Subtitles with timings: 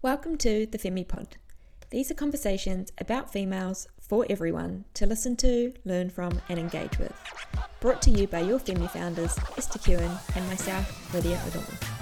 [0.00, 1.38] Welcome to the Femi Pod.
[1.90, 7.12] These are conversations about females for everyone to listen to, learn from, and engage with.
[7.80, 11.97] Brought to you by your Femi founders, Esther Kewen and myself, Lydia O'Donnell.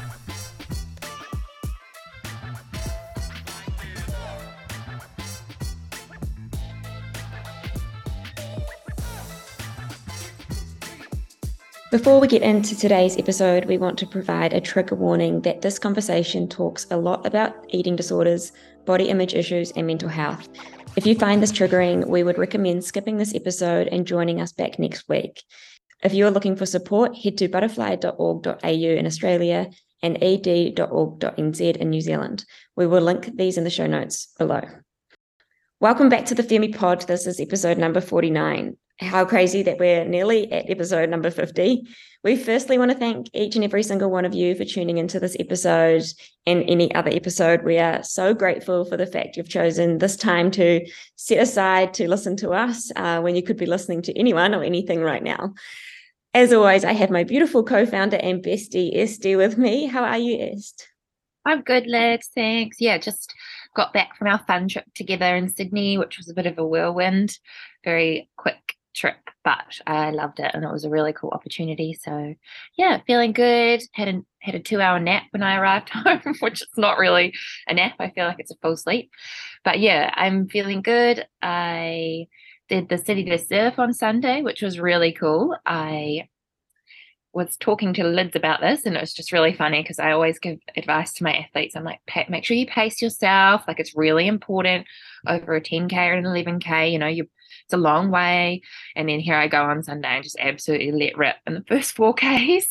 [11.97, 15.79] Before we get into today's episode, we want to provide a trigger warning that this
[15.79, 18.53] conversation talks a lot about eating disorders,
[18.85, 20.47] body image issues, and mental health.
[20.97, 24.79] If you find this triggering, we would recommend skipping this episode and joining us back
[24.79, 25.43] next week.
[26.03, 29.71] If you are looking for support, head to butterfly.org.au in Australia
[30.03, 32.45] and ed.org.nz in New Zealand.
[32.77, 34.61] We will link these in the show notes below.
[35.81, 37.07] Welcome back to the Femi Pod.
[37.07, 41.87] This is episode number 49 how crazy that we're nearly at episode number 50.
[42.25, 45.21] We firstly want to thank each and every single one of you for tuning into
[45.21, 46.03] this episode
[46.47, 47.63] and any other episode.
[47.63, 50.87] We are so grateful for the fact you've chosen this time to
[51.17, 54.65] set aside to listen to us uh, when you could be listening to anyone or
[54.65, 55.55] anything right now.
[56.35, 59.87] As always, I have my beautiful co founder and bestie, Esty, with me.
[59.87, 60.89] How are you, Est?
[61.45, 62.29] I'm good, Lids.
[62.35, 62.79] Thanks.
[62.81, 63.33] Yeah, just
[63.75, 66.67] got back from our fun trip together in Sydney, which was a bit of a
[66.67, 67.39] whirlwind,
[67.85, 68.66] very quick
[68.97, 71.93] trip, but I loved it and it was a really cool opportunity.
[71.95, 72.35] So
[72.77, 73.83] yeah, feeling good.
[73.93, 77.35] Had a had a two hour nap when I arrived home, which is not really
[77.69, 77.95] a nap.
[78.01, 79.11] I feel like it's a full sleep.
[79.65, 81.27] But yeah, I'm feeling good.
[81.43, 82.27] I
[82.69, 85.57] did the city to surf on Sunday, which was really cool.
[85.65, 86.29] I
[87.33, 90.39] was talking to Lids about this, and it was just really funny because I always
[90.39, 91.77] give advice to my athletes.
[91.77, 92.01] I'm like,
[92.31, 93.63] make sure you pace yourself.
[93.69, 94.87] Like it's really important
[95.27, 96.91] over a 10k or an 11k.
[96.91, 97.29] You know, you
[97.67, 98.63] it's a long way.
[98.95, 101.97] And then here I go on Sunday and just absolutely let rip in the first
[101.97, 102.67] four Ks.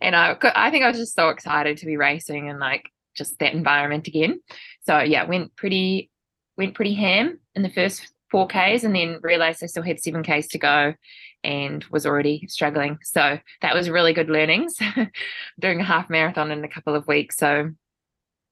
[0.00, 3.38] and I, I think I was just so excited to be racing and like just
[3.40, 4.40] that environment again.
[4.86, 6.10] So yeah, went pretty,
[6.56, 10.22] went pretty ham in the first four Ks and then realized I still had seven
[10.22, 10.94] Ks to go
[11.42, 12.98] and was already struggling.
[13.02, 14.76] So that was really good learnings.
[15.60, 17.36] Doing a half marathon in a couple of weeks.
[17.36, 17.70] So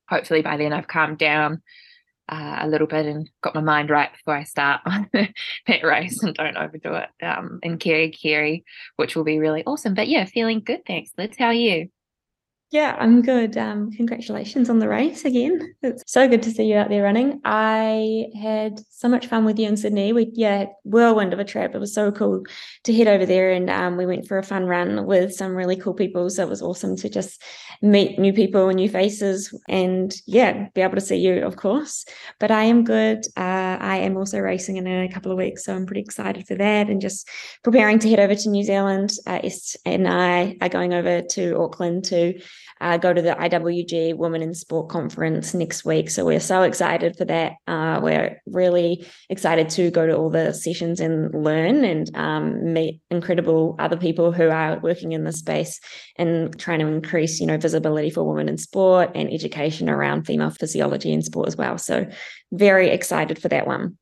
[0.09, 1.63] hopefully by then I've calmed down
[2.29, 4.81] uh, a little bit and got my mind right before I start
[5.13, 7.09] that race and don't overdo it.
[7.25, 8.63] Um, and Kerikeri,
[8.97, 9.95] which will be really awesome.
[9.95, 10.85] But yeah, feeling good.
[10.87, 11.37] Thanks, Lids.
[11.39, 11.89] How are you?
[12.73, 13.59] Yeah, I'm good.
[13.59, 15.75] Um, congratulations on the race again.
[15.83, 17.39] It's so good to see you out there running.
[17.45, 20.15] I had so much fun with you in Sydney.
[20.15, 21.75] We yeah, whirlwind of a trip.
[21.75, 22.45] It was so cool
[22.85, 25.77] to head over there, and um, we went for a fun run with some really
[25.77, 26.31] cool people.
[26.31, 27.43] So it was awesome to just
[27.83, 32.07] meet new people and new faces, and yeah, be able to see you, of course.
[32.41, 33.27] But I am good.
[33.37, 36.55] Uh, I am also racing in a couple of weeks, so I'm pretty excited for
[36.55, 37.29] that, and just
[37.63, 39.13] preparing to head over to New Zealand.
[39.27, 39.41] Uh,
[39.85, 42.41] and I are going over to Auckland to
[42.81, 46.11] uh, go to the IWG Women in Sport Conference next week.
[46.11, 47.55] So we're so excited for that.
[47.67, 53.01] Uh, we're really excited to go to all the sessions and learn and um, meet
[53.11, 55.81] incredible other people who are working in the space
[56.17, 60.51] and trying to increase, you know, visibility for women in sport and education around female
[60.51, 61.79] physiology in sport as well.
[61.79, 62.07] So
[62.53, 63.97] very excited for that one.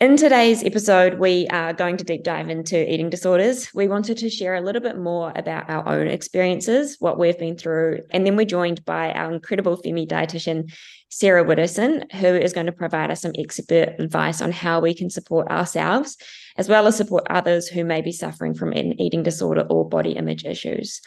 [0.00, 3.68] In today's episode, we are going to deep dive into eating disorders.
[3.74, 7.58] We wanted to share a little bit more about our own experiences, what we've been
[7.58, 10.72] through, and then we're joined by our incredible Femi dietitian,
[11.10, 15.10] Sarah Widdowson, who is going to provide us some expert advice on how we can
[15.10, 16.16] support ourselves,
[16.56, 20.12] as well as support others who may be suffering from an eating disorder or body
[20.12, 21.02] image issues.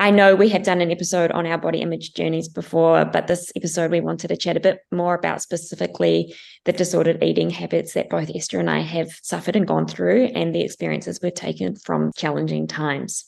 [0.00, 3.52] I know we have done an episode on our body image journeys before, but this
[3.54, 6.34] episode we wanted to chat a bit more about specifically
[6.64, 10.54] the disordered eating habits that both Esther and I have suffered and gone through and
[10.54, 13.26] the experiences we've taken from challenging times.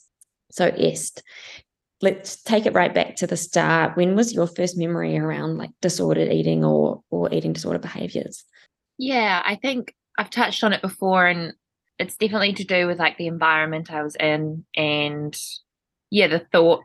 [0.50, 1.22] So, Est,
[2.00, 3.94] let's take it right back to the start.
[3.98, 8.44] When was your first memory around like disordered eating or or eating disorder behaviors?
[8.96, 11.52] Yeah, I think I've touched on it before and
[11.98, 15.38] it's definitely to do with like the environment I was in and
[16.12, 16.84] yeah, the thoughts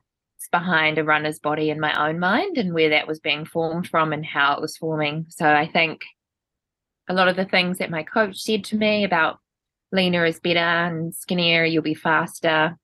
[0.53, 4.13] behind a runner's body in my own mind and where that was being formed from
[4.13, 5.25] and how it was forming.
[5.27, 6.00] So I think
[7.09, 9.39] a lot of the things that my coach said to me about
[9.91, 12.77] leaner is better and skinnier, you'll be faster.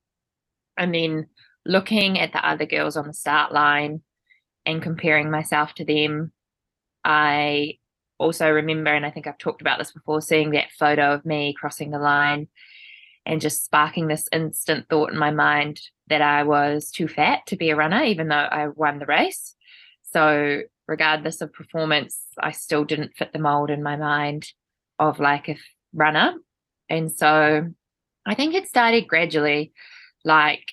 [0.78, 1.28] And then
[1.66, 4.02] looking at the other girls on the start line
[4.66, 6.34] and comparing myself to them,
[7.06, 7.78] I
[8.18, 11.56] also remember, and I think I've talked about this before, seeing that photo of me
[11.58, 12.50] crossing the line
[13.26, 17.56] and just sparking this instant thought in my mind that I was too fat to
[17.56, 19.56] be a runner, even though I won the race.
[20.12, 24.48] So, regardless of performance, I still didn't fit the mold in my mind
[25.00, 25.58] of like a
[25.94, 26.36] runner.
[26.90, 27.68] And so,
[28.26, 29.74] I think it started gradually.
[30.26, 30.72] Like,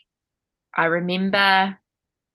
[0.74, 1.78] I remember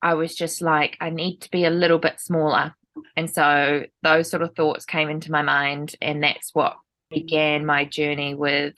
[0.01, 2.75] I was just like, I need to be a little bit smaller.
[3.15, 6.77] And so those sort of thoughts came into my mind, and that's what
[7.09, 8.73] began my journey with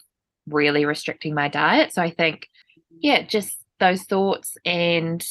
[0.48, 1.94] really restricting my diet.
[1.94, 2.48] So I think,
[3.00, 5.26] yeah, just those thoughts and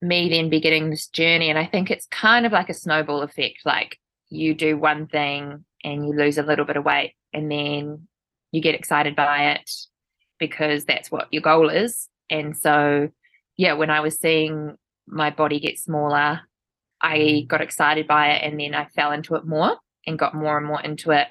[0.00, 1.50] me then beginning this journey.
[1.50, 3.60] And I think it's kind of like a snowball effect.
[3.64, 8.08] Like you do one thing and you lose a little bit of weight, and then
[8.52, 9.70] you get excited by it
[10.38, 12.08] because that's what your goal is.
[12.30, 13.10] And so,
[13.56, 14.76] yeah, when I was seeing
[15.06, 16.40] my body get smaller,
[17.00, 17.48] I mm.
[17.48, 19.76] got excited by it and then I fell into it more
[20.06, 21.28] and got more and more into it.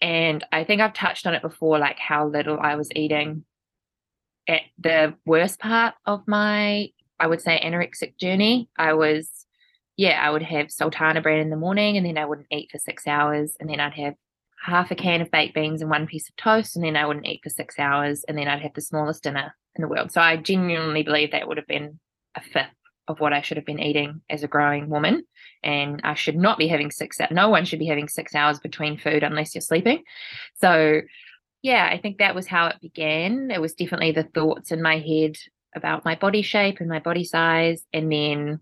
[0.00, 3.44] And I think I've touched on it before, like how little I was eating
[4.48, 6.88] at the worst part of my,
[7.18, 8.70] I would say, anorexic journey.
[8.78, 9.46] I was,
[9.96, 12.78] yeah, I would have sultana bread in the morning and then I wouldn't eat for
[12.78, 13.56] six hours.
[13.60, 14.14] And then I'd have
[14.62, 16.76] half a can of baked beans and one piece of toast.
[16.76, 18.24] And then I wouldn't eat for six hours.
[18.26, 20.12] And then I'd have the smallest dinner in the world.
[20.12, 22.00] So I genuinely believe that would have been
[22.34, 22.74] a fifth
[23.10, 25.24] of what I should have been eating as a growing woman.
[25.62, 28.98] And I should not be having six, no one should be having six hours between
[28.98, 30.02] food unless you're sleeping.
[30.60, 31.02] So,
[31.62, 33.50] yeah, I think that was how it began.
[33.50, 35.36] It was definitely the thoughts in my head
[35.76, 37.84] about my body shape and my body size.
[37.92, 38.60] And then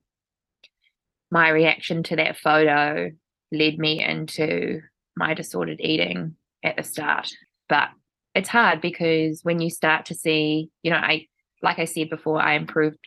[1.30, 3.10] my reaction to that photo
[3.52, 4.80] led me into
[5.16, 6.34] my disordered eating
[6.64, 7.30] at the start.
[7.68, 7.90] But
[8.34, 11.26] it's hard because when you start to see, you know, I,
[11.62, 12.98] like I said before, I improved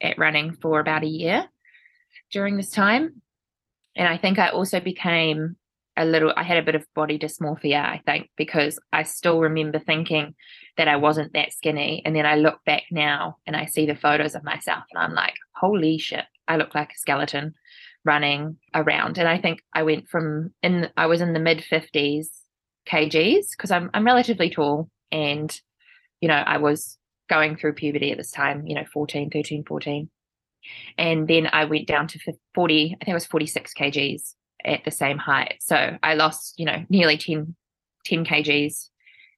[0.00, 1.48] at running for about a year
[2.30, 3.22] during this time.
[3.94, 5.56] And I think I also became
[5.96, 9.78] a little, I had a bit of body dysmorphia, I think, because I still remember
[9.78, 10.34] thinking
[10.76, 12.02] that I wasn't that skinny.
[12.04, 15.14] And then I look back now and I see the photos of myself and I'm
[15.14, 17.54] like, holy shit, I look like a skeleton
[18.04, 19.16] running around.
[19.16, 22.26] And I think I went from in, I was in the mid 50s
[22.88, 25.58] kgs because I'm, I'm relatively tall and,
[26.20, 30.10] you know, I was going through puberty at this time, you know, 14, 13, 14.
[30.98, 32.18] And then I went down to
[32.54, 34.34] 40, I think it was 46 kgs
[34.64, 35.56] at the same height.
[35.60, 37.54] So I lost, you know, nearly 10,
[38.04, 38.88] 10 kgs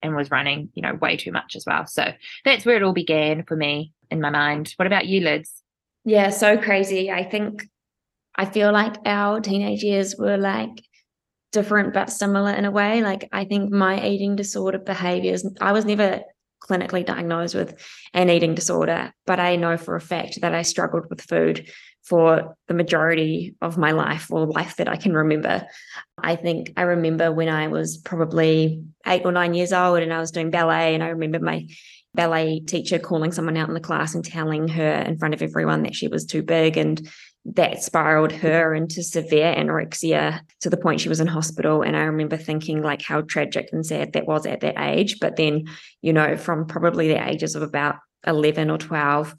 [0.03, 1.87] and was running, you know, way too much as well.
[1.87, 2.13] So
[2.45, 4.73] that's where it all began for me in my mind.
[4.77, 5.63] What about you, Lids?
[6.05, 7.11] Yeah, so crazy.
[7.11, 7.69] I think
[8.35, 10.83] I feel like our teenage years were like
[11.53, 13.03] different but similar in a way.
[13.03, 16.23] Like I think my eating disorder behaviors, I was never
[16.61, 17.81] clinically diagnosed with
[18.15, 21.71] an eating disorder, but I know for a fact that I struggled with food
[22.05, 25.67] for the majority of my life or life that I can remember.
[26.17, 30.21] I think I remember when I was probably eight or nine years old and I
[30.21, 31.67] was doing ballet, and I remember my
[32.15, 35.83] ballet teacher calling someone out in the class and telling her in front of everyone
[35.83, 37.09] that she was too big and
[37.45, 41.83] that spiraled her into severe anorexia to the point she was in hospital.
[41.83, 45.19] And I remember thinking like how tragic and sad that was at that age.
[45.21, 45.65] But then,
[46.03, 47.97] you know, from probably the ages of about
[48.27, 49.35] 11 or 12,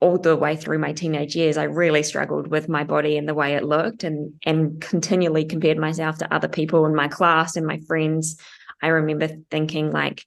[0.00, 3.34] all the way through my teenage years, I really struggled with my body and the
[3.34, 7.66] way it looked and and continually compared myself to other people in my class and
[7.66, 8.36] my friends.
[8.82, 10.24] I remember thinking like,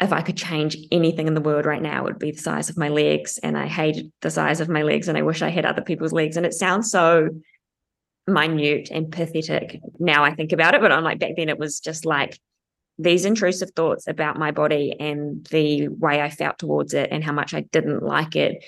[0.00, 2.68] if I could change anything in the world right now, it would be the size
[2.68, 3.38] of my legs.
[3.38, 6.12] And I hated the size of my legs and I wish I had other people's
[6.12, 6.36] legs.
[6.36, 7.28] And it sounds so
[8.26, 11.78] minute and pathetic now I think about it, but I'm like back then it was
[11.78, 12.38] just like
[12.98, 17.32] these intrusive thoughts about my body and the way I felt towards it and how
[17.32, 18.64] much I didn't like it.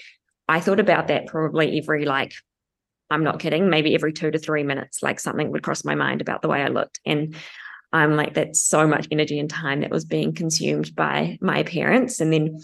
[0.49, 2.32] I thought about that probably every like
[3.08, 6.20] I'm not kidding, maybe every two to three minutes, like something would cross my mind
[6.20, 7.00] about the way I looked.
[7.06, 7.36] And
[7.96, 12.20] I'm like, that's so much energy and time that was being consumed by my parents.
[12.20, 12.60] And then,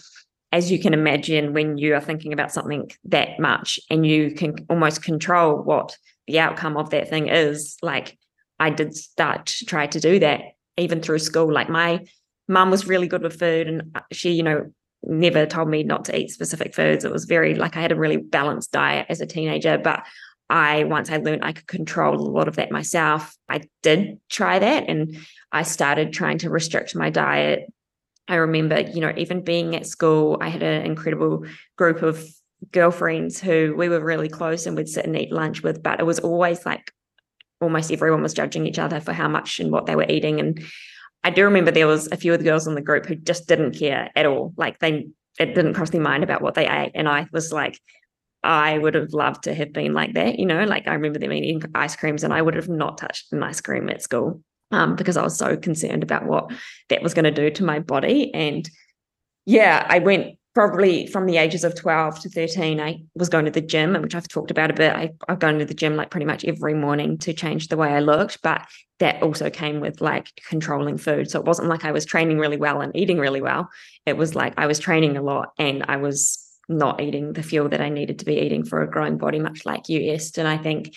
[0.53, 4.55] as you can imagine, when you are thinking about something that much and you can
[4.69, 5.97] almost control what
[6.27, 8.19] the outcome of that thing is, like
[8.61, 10.43] I did start to try to do that
[10.77, 11.53] even through school.
[11.53, 12.05] Like my
[12.49, 14.71] mum was really good with food and she, you know,
[15.05, 17.05] never told me not to eat specific foods.
[17.05, 20.05] It was very like I had a really balanced diet as a teenager, but
[20.49, 24.59] I once I learned I could control a lot of that myself, I did try
[24.59, 25.17] that and
[25.51, 27.73] I started trying to restrict my diet.
[28.29, 31.45] I remember, you know, even being at school, I had an incredible
[31.77, 32.25] group of
[32.71, 36.07] girlfriends who we were really close and we'd sit and eat lunch with, but it
[36.07, 36.93] was always like
[37.61, 40.39] almost everyone was judging each other for how much and what they were eating.
[40.39, 40.63] And
[41.25, 43.49] I do remember there was a few of the girls in the group who just
[43.49, 44.53] didn't care at all.
[44.57, 45.09] Like they
[45.39, 46.93] it didn't cross their mind about what they ate.
[46.95, 47.81] And I was like,
[48.43, 51.33] I would have loved to have been like that, you know, like I remember them
[51.33, 54.97] eating ice creams and I would have not touched an ice cream at school um,
[54.97, 56.51] because I was so concerned about what
[56.89, 58.35] that was going to do to my body.
[58.35, 58.69] And
[59.47, 63.51] yeah, I went probably from the ages of 12 to 13, I was going to
[63.51, 64.93] the gym, which I've talked about a bit.
[64.93, 67.89] I, I've gone to the gym like pretty much every morning to change the way
[67.89, 68.67] I looked, but
[68.99, 71.31] that also came with like controlling food.
[71.31, 73.71] So it wasn't like I was training really well and eating really well.
[74.05, 77.69] It was like I was training a lot and I was not eating the fuel
[77.69, 80.39] that I needed to be eating for a growing body, much like you, Est.
[80.39, 80.95] And I think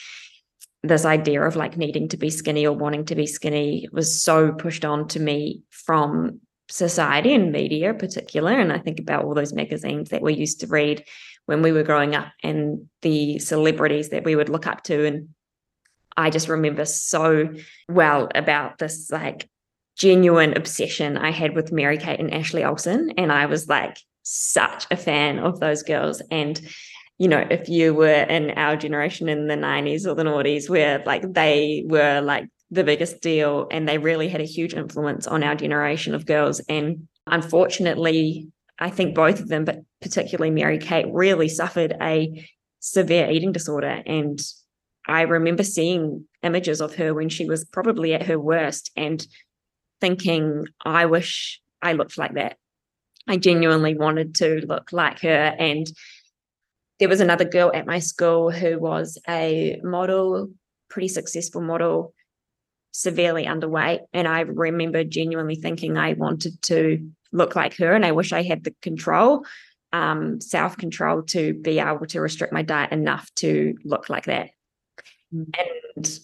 [0.83, 4.51] this idea of like needing to be skinny or wanting to be skinny was so
[4.51, 8.51] pushed on to me from society and media in particular.
[8.51, 11.03] And I think about all those magazines that we used to read
[11.45, 15.05] when we were growing up and the celebrities that we would look up to.
[15.05, 15.29] And
[16.17, 17.53] I just remember so
[17.89, 19.49] well about this like
[19.97, 23.11] genuine obsession I had with Mary Kate and Ashley Olsen.
[23.17, 26.21] And I was like such a fan of those girls.
[26.31, 26.59] And
[27.17, 31.01] you know, if you were in our generation in the 90s or the noughties, where
[31.05, 35.43] like they were like the biggest deal and they really had a huge influence on
[35.43, 36.59] our generation of girls.
[36.67, 42.45] And unfortunately, I think both of them, but particularly Mary Kate, really suffered a
[42.81, 44.01] severe eating disorder.
[44.05, 44.39] And
[45.07, 49.25] I remember seeing images of her when she was probably at her worst and
[50.01, 52.57] thinking, I wish I looked like that.
[53.27, 55.55] I genuinely wanted to look like her.
[55.57, 55.87] And
[56.99, 60.49] there was another girl at my school who was a model,
[60.89, 62.13] pretty successful model,
[62.91, 63.99] severely underweight.
[64.13, 67.93] And I remember genuinely thinking I wanted to look like her.
[67.93, 69.45] And I wish I had the control,
[69.91, 74.51] um, self control to be able to restrict my diet enough to look like that.
[75.33, 75.53] Mm.
[75.95, 76.19] And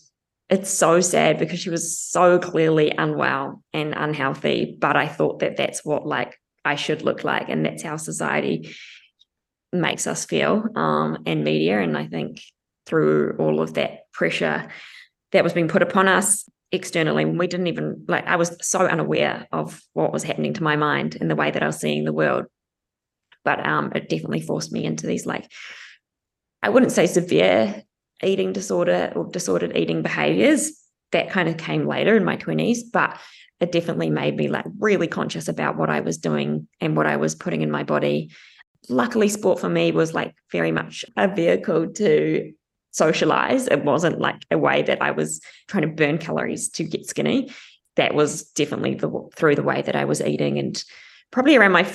[0.50, 4.78] it's so sad because she was so clearly unwell and unhealthy.
[4.80, 7.50] But I thought that that's what like I should look like.
[7.50, 8.76] And that's how society
[9.74, 11.80] makes us feel um, and media.
[11.80, 12.42] And I think
[12.86, 14.68] through all of that pressure
[15.32, 19.48] that was being put upon us externally, we didn't even like, I was so unaware
[19.52, 22.14] of what was happening to my mind and the way that I was seeing the
[22.14, 22.46] world.
[23.44, 25.50] But um, it definitely forced me into these, like,
[26.62, 27.84] I wouldn't say severe
[28.24, 30.72] eating disorder or disordered eating behaviors.
[31.12, 33.20] That kind of came later in my 20s, but
[33.62, 37.18] it definitely made me like really conscious about what I was doing and what I
[37.18, 38.32] was putting in my body.
[38.90, 42.52] Luckily sport for me was like very much a vehicle to
[42.90, 43.68] socialize.
[43.68, 47.52] It wasn't like a way that i was trying to burn calories to get skinny.
[47.98, 50.58] That was definitely the through the way that i was eating.
[50.58, 50.84] And
[51.30, 51.90] probably around my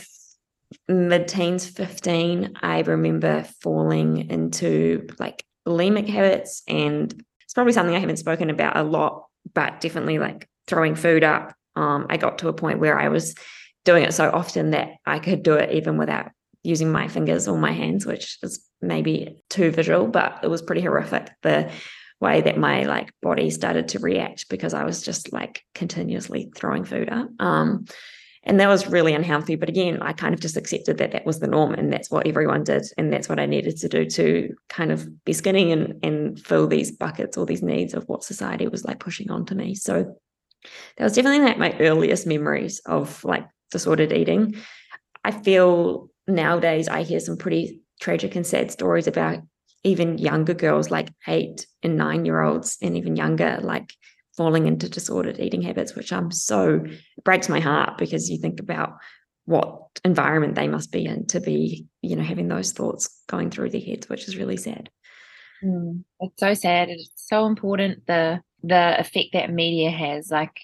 [0.88, 6.62] mid-teens 15 i remember falling into like bulimic habits.
[6.68, 11.24] And it's probably something i haven't spoken about a lot but definitely like throwing food
[11.24, 13.34] up um, i got to a point where i was
[13.84, 16.30] doing it so often that i could do it even without
[16.66, 20.82] using my fingers or my hands, which is maybe too visual, but it was pretty
[20.82, 21.30] horrific.
[21.42, 21.70] The
[22.20, 26.84] way that my like body started to react because I was just like continuously throwing
[26.84, 27.28] food up.
[27.38, 27.84] Um,
[28.42, 29.56] and that was really unhealthy.
[29.56, 32.26] But again, I kind of just accepted that that was the norm and that's what
[32.26, 32.84] everyone did.
[32.96, 36.68] And that's what I needed to do to kind of be skinny and, and fill
[36.68, 39.74] these buckets or these needs of what society was like pushing onto me.
[39.74, 40.16] So
[40.96, 44.56] that was definitely like my earliest memories of like disordered eating.
[45.24, 49.40] I feel nowadays I hear some pretty tragic and sad stories about
[49.84, 53.92] even younger girls, like eight and nine year olds, and even younger, like
[54.36, 56.84] falling into disordered eating habits, which I'm so
[57.24, 58.94] breaks my heart because you think about
[59.46, 63.70] what environment they must be in to be, you know, having those thoughts going through
[63.70, 64.90] their heads, which is really sad.
[65.64, 66.88] Mm, it's so sad.
[66.88, 70.30] It's so important the the effect that media has.
[70.30, 70.60] Like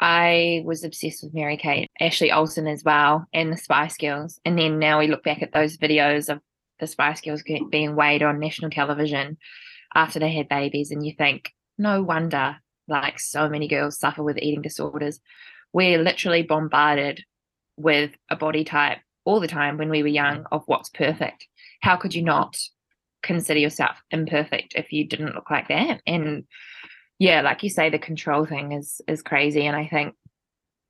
[0.00, 4.40] I was obsessed with Mary Kate, Ashley Olsen as well, and the Spice Girls.
[4.44, 6.40] And then now we look back at those videos of
[6.80, 9.38] the Spice Girls being weighed on national television
[9.94, 12.56] after they had babies, and you think, no wonder
[12.88, 15.20] like so many girls suffer with eating disorders.
[15.72, 17.22] We're literally bombarded
[17.76, 21.46] with a body type all the time when we were young of what's perfect.
[21.82, 22.56] How could you not
[23.22, 26.00] consider yourself imperfect if you didn't look like that?
[26.06, 26.44] And
[27.18, 29.66] yeah, like you say, the control thing is is crazy.
[29.66, 30.14] And I think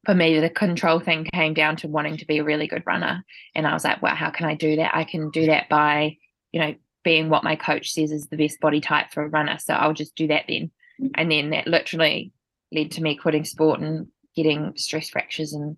[0.04, 3.24] for me, the control thing came down to wanting to be a really good runner.
[3.54, 4.94] And I was like, well, how can I do that?
[4.94, 6.16] I can do that by,
[6.52, 9.58] you know, being what my coach says is the best body type for a runner.
[9.58, 10.70] So I'll just do that then.
[11.00, 11.10] Mm.
[11.14, 12.32] And then that literally
[12.72, 15.76] led to me quitting sport and getting stress fractures and,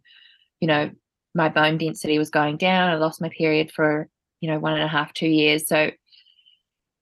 [0.61, 0.91] you know,
[1.35, 2.91] my bone density was going down.
[2.91, 4.09] I lost my period for,
[4.41, 5.69] you know, one and a half, two years.
[5.69, 5.93] So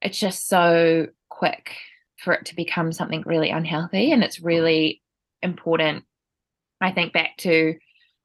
[0.02, 1.74] it's just so quick
[2.18, 4.12] for it to become something really unhealthy.
[4.12, 5.02] And it's really
[5.42, 6.04] important.
[6.80, 7.74] I think back to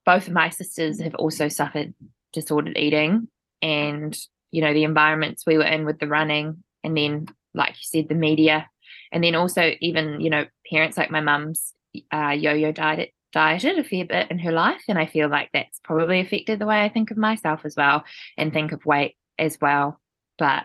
[0.05, 1.93] both of my sisters have also suffered
[2.33, 3.27] disordered eating
[3.61, 4.17] and,
[4.51, 8.09] you know, the environments we were in with the running and then, like you said,
[8.09, 8.67] the media.
[9.11, 11.73] And then also even, you know, parents like my mum's
[12.11, 14.81] uh, yo-yo dieted, dieted a fair bit in her life.
[14.89, 18.03] And I feel like that's probably affected the way I think of myself as well
[18.37, 20.01] and think of weight as well.
[20.37, 20.63] But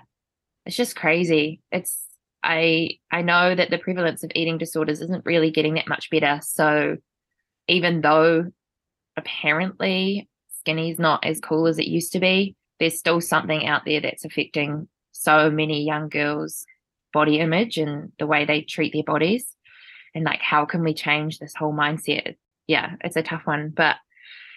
[0.65, 1.61] it's just crazy.
[1.71, 2.08] It's
[2.43, 6.41] I I know that the prevalence of eating disorders isn't really getting that much better.
[6.43, 6.97] So
[7.67, 8.51] even though
[9.17, 10.29] apparently
[10.61, 14.01] skinny is not as cool as it used to be, there's still something out there
[14.01, 16.65] that's affecting so many young girls
[17.13, 19.47] body image and the way they treat their bodies
[20.15, 23.97] and like how can we change this whole mindset yeah it's a tough one but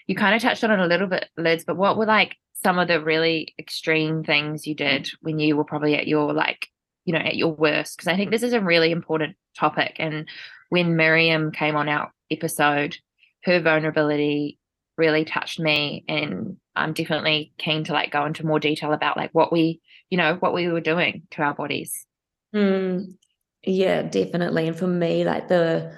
[0.06, 2.78] you kind of touched on it a little bit lids but what were like some
[2.78, 6.68] of the really extreme things you did when you were probably at your like
[7.06, 10.28] you know at your worst because i think this is a really important topic and
[10.70, 12.98] when miriam came on our episode
[13.44, 14.58] her vulnerability
[14.98, 19.32] really touched me and i'm definitely keen to like go into more detail about like
[19.34, 22.06] what we you know what we were doing to our bodies.
[22.54, 23.16] Mm,
[23.64, 25.96] yeah definitely and for me like the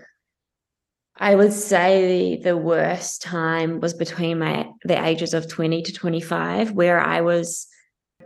[1.16, 5.94] I would say the, the worst time was between my the ages of 20 to
[5.94, 7.68] 25, where I was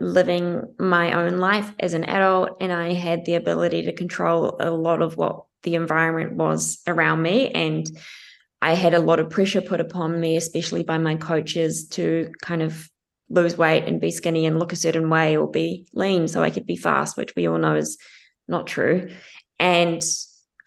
[0.00, 4.70] living my own life as an adult and I had the ability to control a
[4.70, 7.50] lot of what the environment was around me.
[7.50, 7.86] And
[8.60, 12.62] I had a lot of pressure put upon me, especially by my coaches, to kind
[12.62, 12.88] of
[13.30, 16.50] lose weight and be skinny and look a certain way or be lean so I
[16.50, 17.98] could be fast, which we all know is
[18.48, 19.10] not true.
[19.58, 20.02] And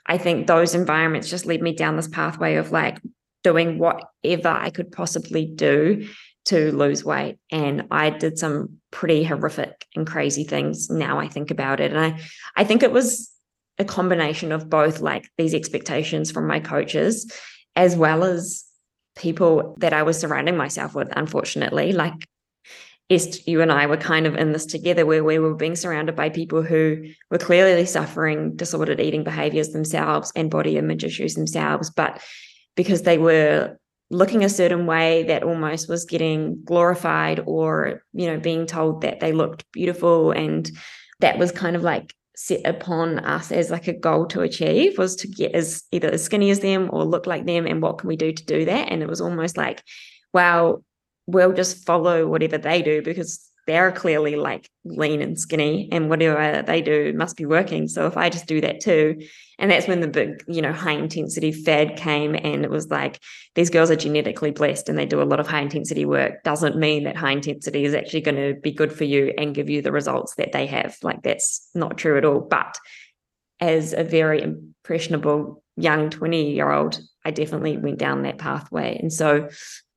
[0.05, 2.99] I think those environments just led me down this pathway of like
[3.43, 6.07] doing whatever I could possibly do
[6.45, 7.37] to lose weight.
[7.51, 11.91] And I did some pretty horrific and crazy things now I think about it.
[11.91, 12.19] And I,
[12.55, 13.31] I think it was
[13.77, 17.31] a combination of both like these expectations from my coaches
[17.75, 18.65] as well as
[19.15, 21.93] people that I was surrounding myself with, unfortunately.
[21.93, 22.13] Like
[23.09, 26.15] Est, you and I were kind of in this together where we were being surrounded
[26.15, 31.89] by people who were clearly suffering disordered eating behaviors themselves and body image issues themselves,
[31.89, 32.21] but
[32.75, 33.77] because they were
[34.11, 39.21] looking a certain way that almost was getting glorified or, you know, being told that
[39.21, 40.31] they looked beautiful.
[40.31, 40.69] And
[41.21, 45.15] that was kind of like set upon us as like a goal to achieve was
[45.15, 47.65] to get as either as skinny as them or look like them.
[47.65, 48.91] And what can we do to do that?
[48.91, 49.81] And it was almost like,
[50.33, 50.83] wow,
[51.25, 56.61] we'll just follow whatever they do because they're clearly like lean and skinny and whatever
[56.61, 57.87] they do must be working.
[57.87, 59.17] So if i just do that too
[59.61, 63.19] and that's when the big you know high intensity fad came and it was like
[63.55, 66.75] these girls are genetically blessed and they do a lot of high intensity work doesn't
[66.75, 69.81] mean that high intensity is actually going to be good for you and give you
[69.81, 70.97] the results that they have.
[71.03, 72.39] Like that's not true at all.
[72.39, 72.77] But
[73.59, 78.97] as a very impressionable young 20 year old i definitely went down that pathway.
[78.97, 79.47] And so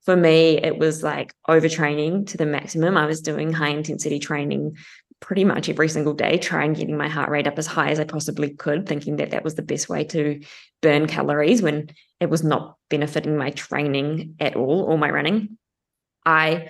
[0.05, 2.97] for me, it was like overtraining to the maximum.
[2.97, 4.77] I was doing high intensity training
[5.21, 8.05] pretty much every single day, trying getting my heart rate up as high as I
[8.05, 10.40] possibly could, thinking that that was the best way to
[10.83, 11.88] burn calories when
[12.21, 15.57] it was not benefiting my training at all or my running.
[16.27, 16.69] I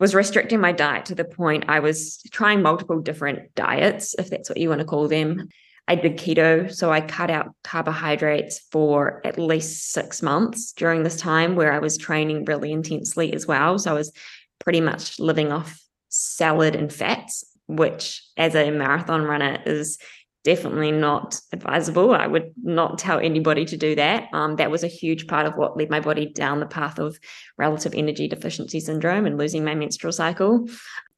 [0.00, 4.48] was restricting my diet to the point I was trying multiple different diets, if that's
[4.48, 5.48] what you want to call them.
[5.86, 6.74] I did keto.
[6.74, 11.78] So I cut out carbohydrates for at least six months during this time where I
[11.78, 13.78] was training really intensely as well.
[13.78, 14.12] So I was
[14.60, 19.98] pretty much living off salad and fats, which as a marathon runner is
[20.44, 22.14] definitely not advisable.
[22.14, 24.28] I would not tell anybody to do that.
[24.32, 27.18] Um, that was a huge part of what led my body down the path of
[27.56, 30.68] relative energy deficiency syndrome and losing my menstrual cycle.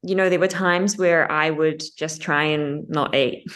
[0.01, 3.45] You know, there were times where I would just try and not eat.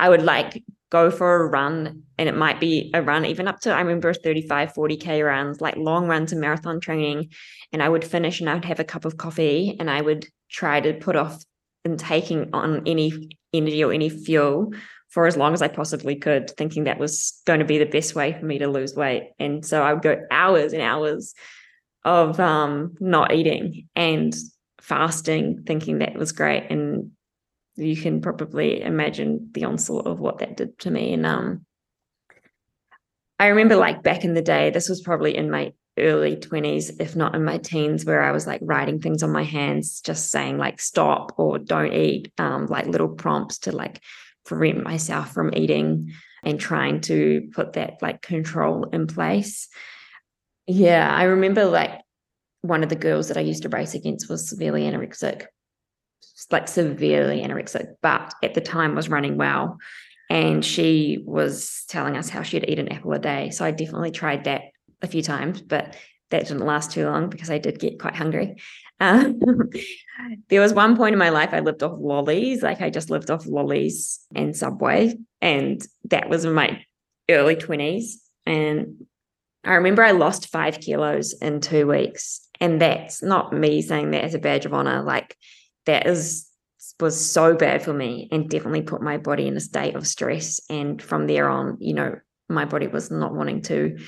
[0.00, 3.60] I would like go for a run and it might be a run even up
[3.60, 7.28] to I remember 35 40k runs like long runs and marathon training.
[7.72, 10.26] And I would finish and I would have a cup of coffee and I would
[10.50, 11.44] try to put off
[11.84, 14.72] and taking on any energy or any fuel
[15.10, 18.14] for as long as I possibly could thinking that was going to be the best
[18.14, 19.30] way for me to lose weight.
[19.38, 21.34] And so I would go hours and hours
[22.04, 24.34] of um not eating and
[24.80, 26.70] fasting thinking that was great.
[26.70, 27.12] And
[27.76, 31.12] you can probably imagine the onslaught of what that did to me.
[31.12, 31.66] And um,
[33.38, 37.16] I remember like back in the day, this was probably in my early 20s, if
[37.16, 40.58] not in my teens, where I was like writing things on my hands, just saying
[40.58, 44.00] like stop or don't eat, um, like little prompts to like
[44.44, 49.68] prevent myself from eating and trying to put that like control in place.
[50.66, 52.00] Yeah, I remember like
[52.62, 55.46] one of the girls that I used to race against was severely anorexic
[56.50, 59.78] like severely anorexic, but at the time was running well.
[60.28, 63.50] And she was telling us how she'd eat an apple a day.
[63.50, 64.62] So I definitely tried that
[65.02, 65.96] a few times, but
[66.30, 68.56] that didn't last too long because I did get quite hungry.
[69.02, 69.40] Um,
[70.50, 73.30] there was one point in my life I lived off lollies, like I just lived
[73.30, 76.84] off lollies and Subway, and that was in my
[77.30, 78.16] early 20s.
[78.44, 79.06] And
[79.64, 82.46] I remember I lost five kilos in two weeks.
[82.60, 85.02] And that's not me saying that as a badge of honor.
[85.02, 85.36] Like
[85.90, 86.46] that is
[87.00, 90.60] was so bad for me and definitely put my body in a state of stress.
[90.68, 92.16] And from there on you know
[92.48, 93.98] my body was not wanting to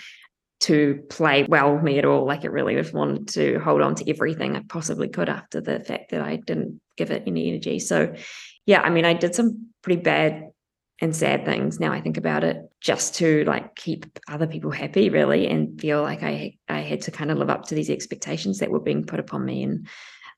[0.60, 2.24] to play well with me at all.
[2.24, 5.80] Like it really just wanted to hold on to everything i possibly could after the
[5.80, 7.78] fact that i didn't give it any energy.
[7.78, 8.14] So
[8.66, 10.48] yeah i mean i did some pretty bad
[11.00, 15.10] and sad things now i think about it just to like keep other people happy
[15.10, 18.60] really and feel like i i had to kind of live up to these expectations
[18.60, 19.64] that were being put upon me.
[19.64, 19.88] And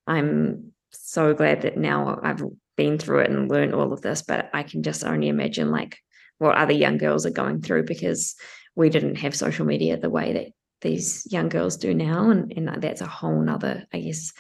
[0.07, 2.43] i'm so glad that now i've
[2.77, 5.99] been through it and learned all of this but i can just only imagine like
[6.39, 8.35] what other young girls are going through because
[8.75, 10.47] we didn't have social media the way that
[10.81, 14.33] these young girls do now and, and that's a whole nother i guess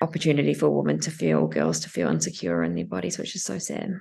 [0.00, 3.58] opportunity for women to feel girls to feel insecure in their bodies which is so
[3.58, 3.94] sad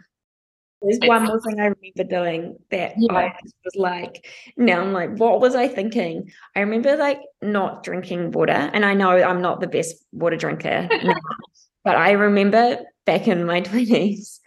[0.81, 3.11] there's one more thing I remember doing that yeah.
[3.11, 3.33] I
[3.65, 6.31] was like, now I'm like, what was I thinking?
[6.55, 10.87] I remember like not drinking water, and I know I'm not the best water drinker,
[11.87, 14.39] but I remember back in my 20s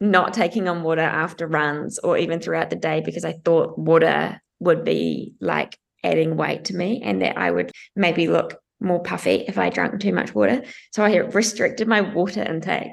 [0.00, 4.40] not taking on water after runs or even throughout the day because I thought water
[4.60, 9.44] would be like adding weight to me and that I would maybe look more puffy
[9.48, 10.62] if I drank too much water.
[10.92, 12.92] So I restricted my water intake.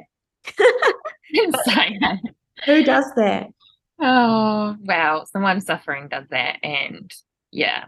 [2.66, 3.50] Who does that?
[4.02, 5.26] Oh, wow.
[5.32, 6.58] Someone suffering does that.
[6.64, 7.14] And
[7.52, 7.86] yeah,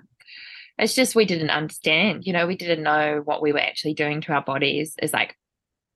[0.77, 2.27] it's just we didn't understand.
[2.27, 5.35] You know, we didn't know what we were actually doing to our bodies is like,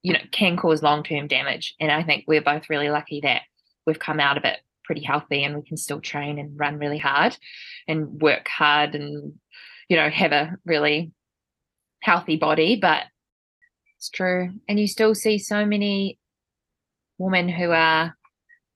[0.08, 1.76] you know, can cause long term damage.
[1.82, 3.41] And I think we're both really lucky that
[3.86, 6.98] we've come out of it pretty healthy and we can still train and run really
[6.98, 7.36] hard
[7.89, 9.34] and work hard and,
[9.89, 11.12] you know, have a really
[12.02, 12.78] healthy body.
[12.78, 13.04] But
[13.98, 14.52] it's true.
[14.70, 16.20] And you still see so many
[17.17, 18.15] women who are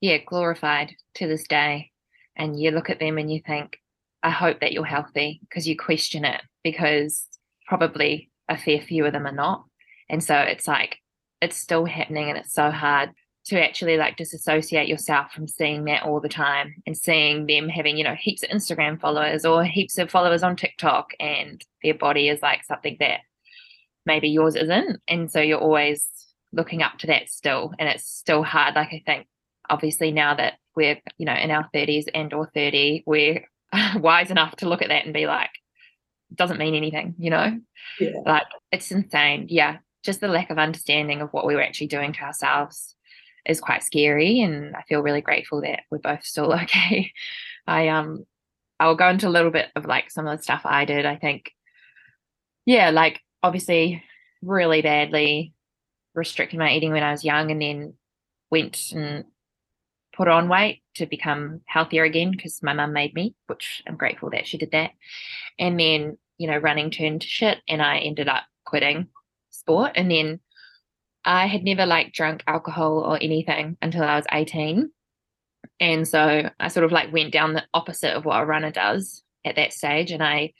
[0.02, 1.92] yeah, glorified to this day.
[2.36, 3.78] And you look at them and you think,
[4.22, 7.26] I hope that you're healthy because you question it because
[7.68, 9.64] probably a fair few of them are not.
[10.10, 10.98] And so it's like,
[11.42, 13.12] it's still happening and it's so hard
[13.44, 17.98] to actually like disassociate yourself from seeing that all the time and seeing them having,
[17.98, 22.30] you know, heaps of Instagram followers or heaps of followers on TikTok and their body
[22.30, 23.22] is like something that
[24.06, 25.02] maybe yours isn't.
[25.08, 26.08] And so you're always
[26.54, 27.74] looking up to that still.
[27.80, 28.76] And it's still hard.
[28.76, 29.28] Like I think
[29.72, 33.46] obviously now that we're you know in our 30s and or 30 we're
[33.96, 35.50] wise enough to look at that and be like
[36.34, 37.60] doesn't mean anything you know
[38.00, 38.12] yeah.
[38.26, 42.14] like it's insane yeah just the lack of understanding of what we were actually doing
[42.14, 42.96] to ourselves
[43.46, 47.12] is quite scary and i feel really grateful that we're both still okay
[47.68, 48.26] i um
[48.80, 51.16] i'll go into a little bit of like some of the stuff i did i
[51.16, 51.52] think
[52.66, 54.04] yeah like obviously
[54.42, 55.54] really badly
[56.14, 57.94] restricted my eating when i was young and then
[58.52, 59.26] went and
[60.14, 64.30] put on weight to become healthier again because my mum made me, which I'm grateful
[64.32, 64.92] that she did that.
[65.58, 69.08] And then, you know, running turned to shit and I ended up quitting
[69.62, 69.94] sport.
[69.96, 70.40] And then
[71.24, 74.92] I had never like drunk alcohol or anything until I was 18.
[75.80, 79.24] And so I sort of like went down the opposite of what a runner does
[79.46, 80.12] at that stage.
[80.12, 80.54] And I,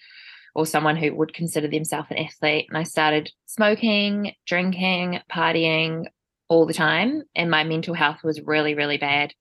[0.54, 6.06] or someone who would consider themselves an athlete, and I started smoking, drinking, partying,
[6.52, 9.34] all the time and my mental health was really really bad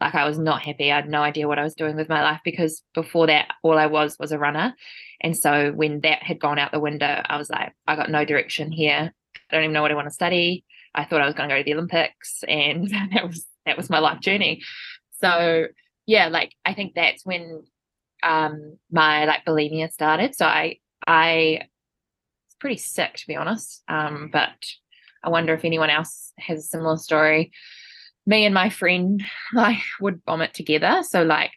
[0.00, 2.20] like i was not happy i had no idea what i was doing with my
[2.20, 4.74] life because before that all i was was a runner
[5.20, 8.24] and so when that had gone out the window i was like i got no
[8.24, 9.12] direction here.
[9.50, 10.64] I don't even know what i want to study.
[10.94, 13.90] I thought i was going to go to the olympics and that was that was
[13.90, 14.62] my life journey.
[15.20, 15.66] So
[16.06, 17.64] yeah like i think that's when
[18.22, 20.34] um my like bulimia started.
[20.34, 23.82] So i i was pretty sick to be honest.
[23.88, 24.54] Um but
[25.26, 27.50] I wonder if anyone else has a similar story.
[28.26, 31.02] Me and my friend like would vomit together.
[31.02, 31.52] So like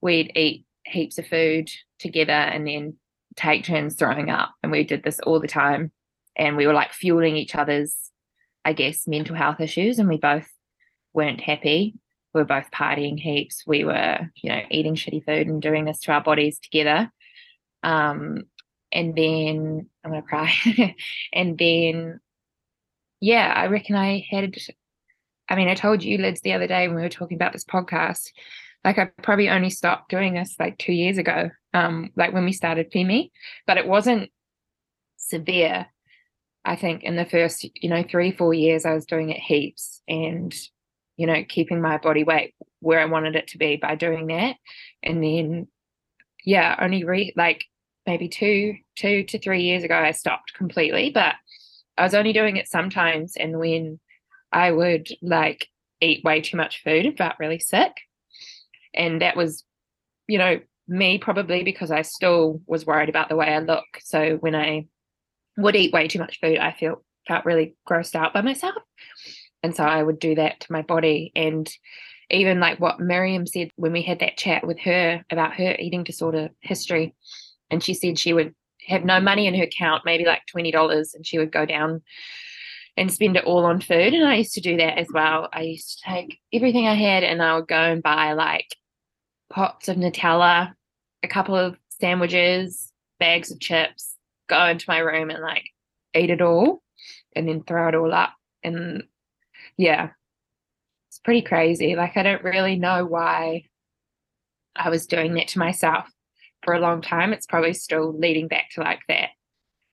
[0.00, 2.96] we'd eat heaps of food together and then
[3.36, 4.54] take turns throwing up.
[4.62, 5.92] And we did this all the time.
[6.36, 7.94] And we were like fueling each other's,
[8.64, 9.98] I guess, mental health issues.
[9.98, 10.48] And we both
[11.12, 11.94] weren't happy.
[12.32, 13.64] We were both partying heaps.
[13.66, 17.10] We were, you know, eating shitty food and doing this to our bodies together.
[17.82, 18.44] Um,
[18.92, 20.52] and then I'm gonna cry.
[21.32, 22.20] and then
[23.20, 24.56] yeah, I reckon I had,
[25.48, 27.64] I mean, I told you, Lids, the other day when we were talking about this
[27.64, 28.30] podcast,
[28.84, 32.52] like I probably only stopped doing this like two years ago, um, like when we
[32.52, 33.30] started FEMI,
[33.66, 34.30] but it wasn't
[35.16, 35.86] severe.
[36.64, 40.02] I think in the first, you know, three, four years, I was doing it heaps
[40.08, 40.54] and,
[41.16, 44.56] you know, keeping my body weight where I wanted it to be by doing that.
[45.02, 45.68] And then,
[46.44, 47.64] yeah, only re like
[48.06, 51.10] maybe two, two to three years ago, I stopped completely.
[51.10, 51.34] But
[51.96, 54.00] I was only doing it sometimes, and when
[54.50, 55.68] I would like
[56.00, 57.92] eat way too much food and felt really sick.
[58.94, 59.64] And that was,
[60.26, 63.84] you know, me probably because I still was worried about the way I look.
[64.00, 64.86] So when I
[65.56, 68.82] would eat way too much food, I felt felt really grossed out by myself.
[69.62, 71.32] And so I would do that to my body.
[71.36, 71.70] And
[72.30, 76.04] even like what Miriam said when we had that chat with her about her eating
[76.04, 77.14] disorder history,
[77.70, 78.54] and she said she would
[78.86, 82.02] have no money in her account, maybe like $20, and she would go down
[82.96, 84.14] and spend it all on food.
[84.14, 85.48] And I used to do that as well.
[85.52, 88.66] I used to take everything I had and I would go and buy like
[89.50, 90.72] pots of Nutella,
[91.22, 94.16] a couple of sandwiches, bags of chips,
[94.48, 95.68] go into my room and like
[96.14, 96.82] eat it all
[97.34, 98.32] and then throw it all up.
[98.62, 99.04] And
[99.76, 100.10] yeah,
[101.08, 101.96] it's pretty crazy.
[101.96, 103.64] Like, I don't really know why
[104.76, 106.06] I was doing that to myself
[106.62, 107.32] for a long time.
[107.32, 109.30] It's probably still leading back to like that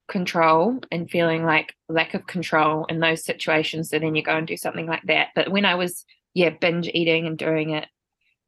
[0.08, 3.90] control and feeling like lack of control in those situations.
[3.90, 5.30] So then you go and do something like that.
[5.36, 7.88] But when I was, yeah, binge eating and doing it,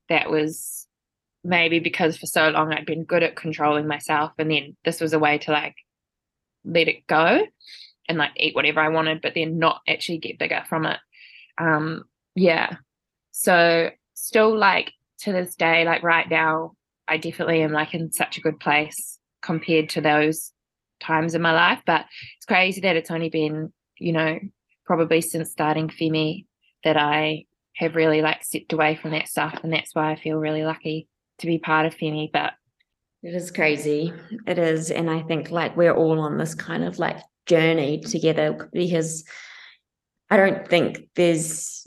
[0.10, 0.79] that was
[1.44, 4.32] maybe because for so long I'd been good at controlling myself.
[4.38, 5.76] And then this was a way to like
[6.66, 7.42] let it go
[8.08, 10.98] and like eat whatever I wanted, but then not actually get bigger from it.
[11.58, 12.04] Um,
[12.36, 12.76] yeah.
[13.32, 16.74] So still like to this day, like right now,
[17.08, 20.52] I definitely am like in such a good place compared to those
[21.00, 21.82] times in my life.
[21.86, 22.06] But
[22.38, 24.40] it's crazy that it's only been, you know,
[24.86, 26.46] probably since starting Femi
[26.84, 29.60] that I have really like stepped away from that stuff.
[29.64, 31.08] And that's why I feel really lucky
[31.40, 32.32] to be part of Femi.
[32.32, 32.54] But
[33.24, 34.14] it is crazy.
[34.48, 34.92] It is.
[34.92, 39.26] And I think like we're all on this kind of like journey together because
[40.30, 41.86] I don't think there's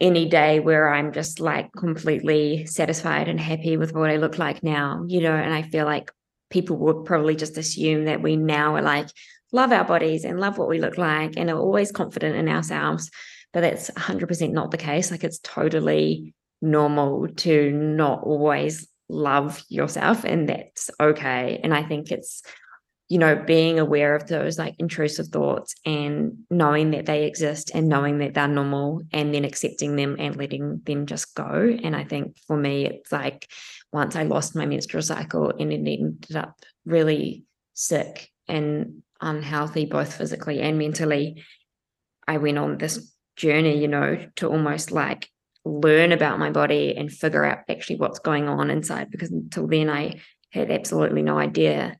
[0.00, 4.62] any day where I'm just like completely satisfied and happy with what I look like
[4.62, 6.10] now, you know, and I feel like
[6.50, 9.08] people would probably just assume that we now are like
[9.52, 13.10] love our bodies and love what we look like and are always confident in ourselves
[13.52, 20.24] but that's 100% not the case like it's totally normal to not always love yourself
[20.24, 21.60] and that's okay.
[21.62, 22.42] And i think it's
[23.08, 27.88] you know being aware of those like intrusive thoughts and knowing that they exist and
[27.88, 31.76] knowing that they're normal and then accepting them and letting them just go.
[31.82, 33.48] And i think for me it's like
[33.92, 37.44] once I lost my menstrual cycle and it ended up really
[37.74, 41.42] sick and unhealthy, both physically and mentally,
[42.26, 45.28] I went on this journey, you know, to almost like
[45.64, 49.10] learn about my body and figure out actually what's going on inside.
[49.10, 50.20] Because until then, I
[50.50, 51.96] had absolutely no idea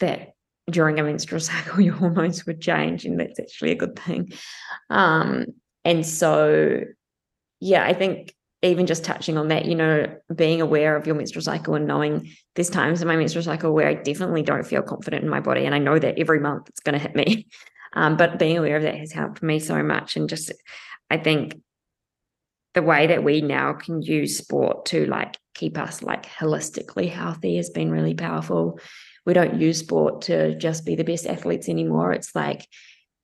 [0.00, 0.34] that
[0.68, 4.32] during a menstrual cycle, your hormones would change, and that's actually a good thing.
[4.88, 5.46] Um,
[5.84, 6.82] and so,
[7.60, 11.42] yeah, I think even just touching on that, you know, being aware of your menstrual
[11.42, 15.24] cycle and knowing there's times in my menstrual cycle where I definitely don't feel confident
[15.24, 15.64] in my body.
[15.64, 17.46] And I know that every month it's going to hit me.
[17.92, 20.14] Um, but being aware of that has helped me so much.
[20.14, 20.52] And just,
[21.10, 21.60] I think
[22.74, 27.56] the way that we now can use sport to like keep us like holistically healthy
[27.56, 28.78] has been really powerful.
[29.26, 32.12] We don't use sport to just be the best athletes anymore.
[32.12, 32.66] It's like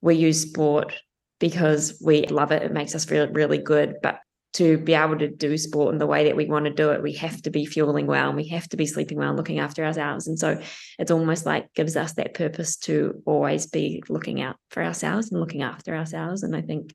[0.01, 0.93] we use sport
[1.39, 2.63] because we love it.
[2.63, 3.97] It makes us feel really good.
[4.03, 4.21] But
[4.55, 7.03] to be able to do sport in the way that we want to do it,
[7.03, 9.59] we have to be fueling well and we have to be sleeping well and looking
[9.59, 10.27] after ourselves.
[10.27, 10.61] And so
[10.99, 15.41] it's almost like gives us that purpose to always be looking out for ourselves and
[15.41, 16.43] looking after ourselves.
[16.43, 16.95] And I think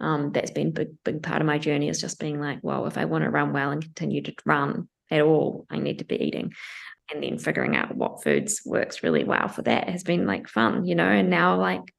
[0.00, 2.98] um, that's been big, big part of my journey is just being like, well, if
[2.98, 6.22] I want to run well and continue to run at all, I need to be
[6.22, 6.52] eating.
[7.12, 10.86] And then figuring out what foods works really well for that has been like fun,
[10.86, 11.08] you know.
[11.08, 11.94] And now, like,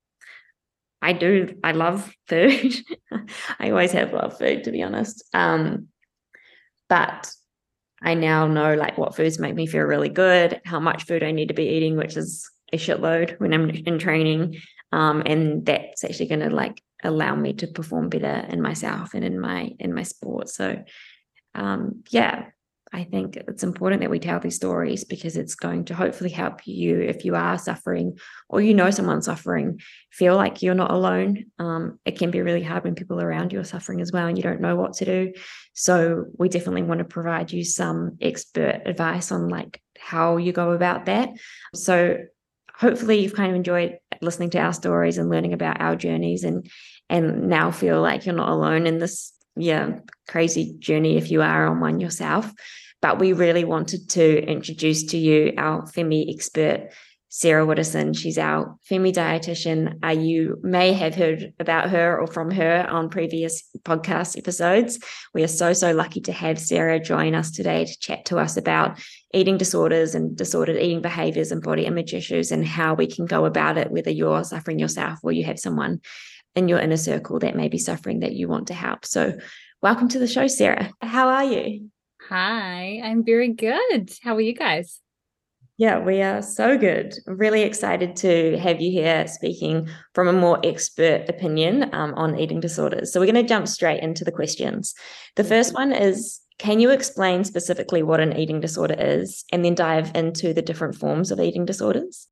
[1.01, 1.57] I do.
[1.63, 2.75] I love food.
[3.59, 5.23] I always have loved food, to be honest.
[5.33, 5.87] Um,
[6.89, 7.31] but
[8.01, 11.31] I now know like what foods make me feel really good, how much food I
[11.31, 14.57] need to be eating, which is a shitload when I'm in training.
[14.91, 19.23] Um, and that's actually going to like allow me to perform better in myself and
[19.23, 20.49] in my in my sport.
[20.49, 20.83] So,
[21.55, 22.47] um, yeah,
[22.93, 26.65] I think it's important that we tell these stories because it's going to hopefully help
[26.65, 28.17] you if you are suffering
[28.49, 29.79] or you know someone suffering,
[30.11, 31.45] feel like you're not alone.
[31.59, 34.37] Um, it can be really hard when people around you are suffering as well and
[34.37, 35.33] you don't know what to do.
[35.73, 40.71] So we definitely want to provide you some expert advice on like how you go
[40.71, 41.29] about that.
[41.75, 42.19] So
[42.73, 46.69] hopefully you've kind of enjoyed listening to our stories and learning about our journeys and
[47.09, 51.67] and now feel like you're not alone in this yeah, crazy journey if you are
[51.67, 52.51] on one yourself.
[53.01, 56.91] But we really wanted to introduce to you our Femi expert,
[57.29, 58.17] Sarah Widdowson.
[58.17, 60.03] She's our Femi dietitian.
[60.03, 64.99] Uh, you may have heard about her or from her on previous podcast episodes.
[65.33, 68.57] We are so, so lucky to have Sarah join us today to chat to us
[68.57, 68.99] about
[69.33, 73.45] eating disorders and disordered eating behaviors and body image issues and how we can go
[73.45, 76.01] about it, whether you're suffering yourself or you have someone
[76.57, 79.05] in your inner circle that may be suffering that you want to help.
[79.05, 79.37] So,
[79.81, 80.91] welcome to the show, Sarah.
[81.01, 81.91] How are you?
[82.29, 84.11] Hi, I'm very good.
[84.23, 84.99] How are you guys?
[85.77, 87.13] Yeah, we are so good.
[87.27, 92.59] Really excited to have you here speaking from a more expert opinion um, on eating
[92.59, 93.13] disorders.
[93.13, 94.95] So, we're going to jump straight into the questions.
[95.35, 99.75] The first one is Can you explain specifically what an eating disorder is and then
[99.75, 102.27] dive into the different forms of eating disorders?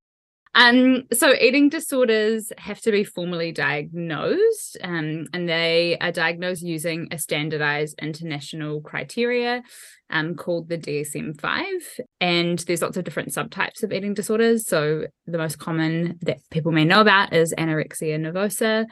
[0.56, 7.10] Um, so eating disorders have to be formally diagnosed, um, and they are diagnosed using
[7.12, 9.64] a standardized international criteria
[10.10, 11.66] um, called the DSM-5.
[12.22, 14.66] And there's lots of different subtypes of eating disorders.
[14.66, 18.86] So the most common that people may know about is anorexia nervosa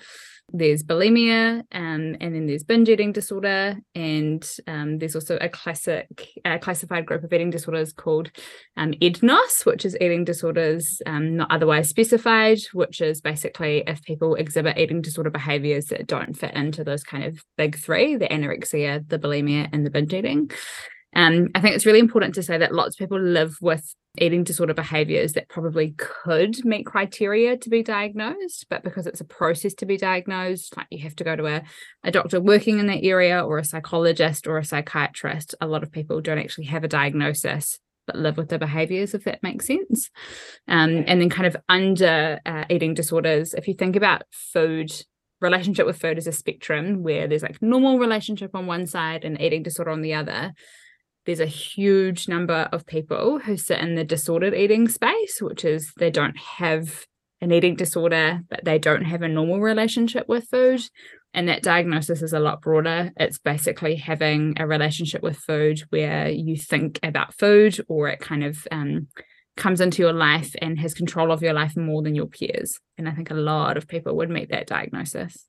[0.53, 6.07] there's bulimia, um, and then there's binge eating disorder, and um, there's also a classic
[6.45, 8.29] uh, classified group of eating disorders called
[8.77, 14.35] um, EDNOS, which is eating disorders um, not otherwise specified, which is basically if people
[14.35, 19.07] exhibit eating disorder behaviors that don't fit into those kind of big three: the anorexia,
[19.09, 20.51] the bulimia, and the binge eating.
[21.15, 24.43] Um, I think it's really important to say that lots of people live with eating
[24.43, 29.73] disorder behaviors that probably could meet criteria to be diagnosed, but because it's a process
[29.75, 31.63] to be diagnosed, like you have to go to a,
[32.03, 35.91] a doctor working in that area or a psychologist or a psychiatrist, a lot of
[35.91, 40.09] people don't actually have a diagnosis but live with the behaviors if that makes sense.
[40.67, 44.91] Um, and then kind of under uh, eating disorders if you think about food
[45.39, 49.39] relationship with food as a spectrum where there's like normal relationship on one side and
[49.41, 50.53] eating disorder on the other
[51.25, 55.93] there's a huge number of people who sit in the disordered eating space, which is
[55.97, 57.05] they don't have
[57.41, 60.81] an eating disorder, but they don't have a normal relationship with food.
[61.33, 63.11] And that diagnosis is a lot broader.
[63.17, 68.43] It's basically having a relationship with food where you think about food or it kind
[68.43, 69.07] of um,
[69.57, 72.79] comes into your life and has control of your life more than your peers.
[72.97, 75.47] And I think a lot of people would meet that diagnosis.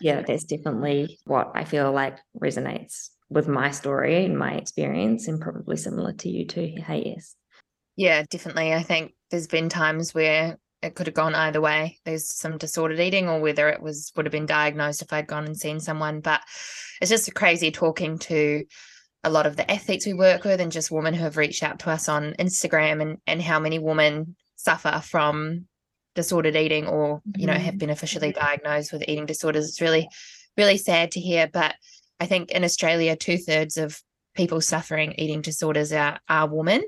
[0.00, 5.40] Yeah, that's definitely what I feel like resonates with my story and my experience, and
[5.40, 6.74] probably similar to you too.
[6.86, 7.34] Hey, yes.
[7.96, 8.72] Yeah, definitely.
[8.72, 11.98] I think there's been times where it could have gone either way.
[12.04, 15.46] There's some disordered eating, or whether it was would have been diagnosed if I'd gone
[15.46, 16.20] and seen someone.
[16.20, 16.40] But
[17.00, 18.64] it's just crazy talking to
[19.24, 21.80] a lot of the athletes we work with, and just women who have reached out
[21.80, 25.66] to us on Instagram, and and how many women suffer from
[26.14, 27.78] disordered eating, or you know have mm-hmm.
[27.78, 29.68] been officially diagnosed with eating disorders.
[29.68, 30.08] It's really,
[30.56, 31.74] really sad to hear, but
[32.20, 34.00] I think in Australia, two thirds of
[34.34, 36.82] people suffering eating disorders are, are women.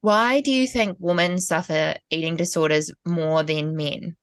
[0.00, 4.16] Why do you think women suffer eating disorders more than men?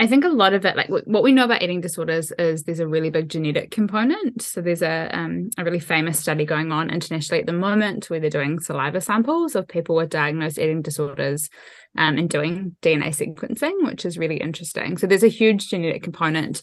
[0.00, 2.80] I think a lot of it, like what we know about eating disorders, is there's
[2.80, 4.42] a really big genetic component.
[4.42, 8.18] So there's a um, a really famous study going on internationally at the moment where
[8.18, 11.48] they're doing saliva samples of people with diagnosed eating disorders
[11.96, 14.98] um, and doing DNA sequencing, which is really interesting.
[14.98, 16.62] So there's a huge genetic component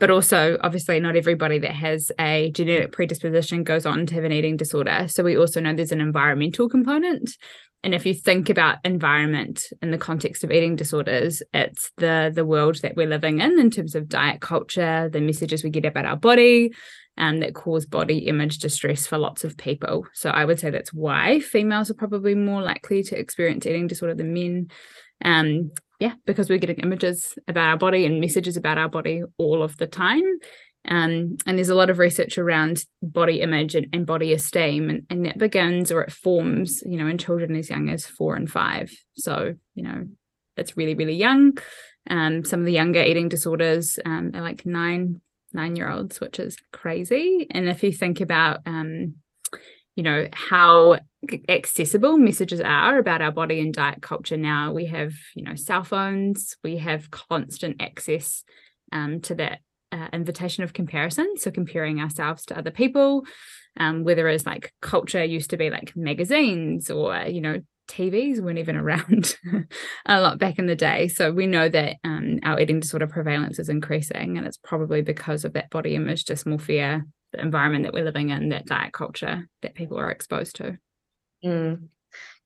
[0.00, 4.32] but also obviously not everybody that has a genetic predisposition goes on to have an
[4.32, 5.06] eating disorder.
[5.08, 7.30] So we also know there's an environmental component.
[7.84, 12.44] And if you think about environment in the context of eating disorders it's the the
[12.44, 16.04] world that we're living in in terms of diet culture the messages we get about
[16.04, 16.72] our body
[17.16, 20.06] um, that cause body image distress for lots of people.
[20.14, 24.14] So i would say that's why females are probably more likely to experience eating disorder
[24.14, 24.68] than men.
[25.22, 29.62] Um, yeah, because we're getting images about our body and messages about our body all
[29.62, 30.24] of the time.
[30.88, 35.02] Um, and there's a lot of research around body image and, and body esteem, and,
[35.10, 38.50] and that begins or it forms, you know, in children as young as four and
[38.50, 38.90] five.
[39.14, 40.06] So, you know,
[40.56, 41.58] it's really, really young.
[42.08, 45.20] Um, some of the younger eating disorders um, are like nine,
[45.52, 47.46] nine year olds, which is crazy.
[47.50, 49.16] And if you think about, um,
[49.96, 50.98] you know, how
[51.48, 54.72] accessible messages are about our body and diet culture now.
[54.72, 58.42] We have, you know, cell phones, we have constant access
[58.92, 59.60] um, to that
[59.92, 61.34] uh, invitation of comparison.
[61.36, 63.24] So comparing ourselves to other people,
[63.78, 68.58] um, whether it's like culture used to be like magazines or, you know, TVs weren't
[68.58, 69.36] even around
[70.06, 71.08] a lot back in the day.
[71.08, 75.44] So we know that um, our eating disorder prevalence is increasing, and it's probably because
[75.44, 79.74] of that body image dysmorphia, the environment that we're living in, that diet culture that
[79.74, 80.78] people are exposed to.
[81.44, 81.88] Mm,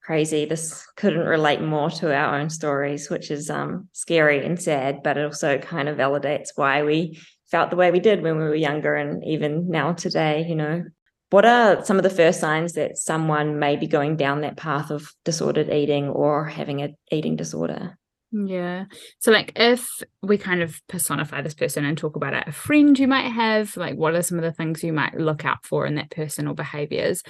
[0.03, 0.45] crazy.
[0.45, 5.17] This couldn't relate more to our own stories, which is um, scary and sad, but
[5.17, 7.19] it also kind of validates why we
[7.51, 10.85] felt the way we did when we were younger and even now today, you know.
[11.31, 14.91] What are some of the first signs that someone may be going down that path
[14.91, 17.99] of disordered eating or having an eating disorder?
[18.37, 18.87] Yeah.
[19.21, 19.89] So, like, if
[20.21, 23.95] we kind of personify this person and talk about a friend you might have, like,
[23.95, 26.55] what are some of the things you might look out for in that person or
[26.55, 27.23] behaviors?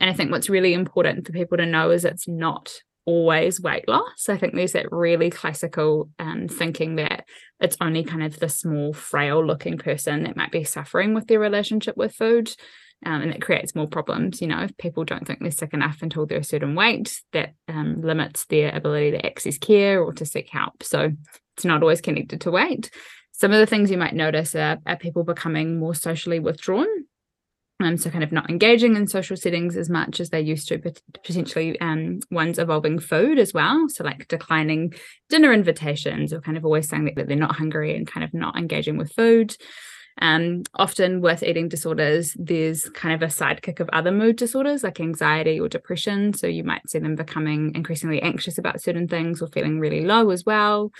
[0.00, 2.72] And I think what's really important for people to know is it's not
[3.06, 4.28] always weight loss.
[4.28, 7.24] I think there's that really classical um, thinking that
[7.58, 11.40] it's only kind of the small, frail looking person that might be suffering with their
[11.40, 12.52] relationship with food
[13.04, 14.40] um, and it creates more problems.
[14.40, 17.54] You know, if people don't think they're sick enough until they're a certain weight, that
[17.68, 20.82] um, limits their ability to access care or to seek help.
[20.82, 21.12] So
[21.56, 22.90] it's not always connected to weight.
[23.32, 26.86] Some of the things you might notice are, are people becoming more socially withdrawn.
[27.82, 30.78] Um, so kind of not engaging in social settings as much as they used to,
[30.78, 33.88] but potentially um, ones involving food as well.
[33.88, 34.94] So like declining
[35.28, 38.32] dinner invitations or kind of always saying that, that they're not hungry and kind of
[38.32, 39.56] not engaging with food.
[40.20, 45.00] Um, often with eating disorders, there's kind of a sidekick of other mood disorders like
[45.00, 46.32] anxiety or depression.
[46.34, 50.30] So you might see them becoming increasingly anxious about certain things or feeling really low
[50.30, 50.92] as well.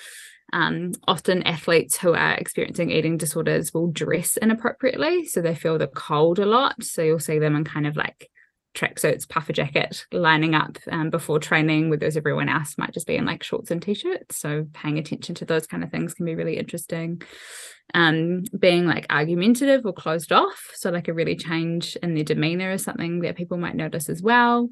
[0.52, 5.26] Um, often athletes who are experiencing eating disorders will dress inappropriately.
[5.26, 6.82] So they feel the cold a lot.
[6.82, 8.28] So you'll see them in kind of like
[8.74, 13.24] tracksuits, puffer jacket, lining up um, before training, whereas everyone else might just be in
[13.24, 14.36] like shorts and t-shirts.
[14.36, 17.22] So paying attention to those kind of things can be really interesting
[17.94, 20.70] um, being like argumentative or closed off.
[20.74, 24.22] So, like a really change in their demeanor is something that people might notice as
[24.22, 24.68] well.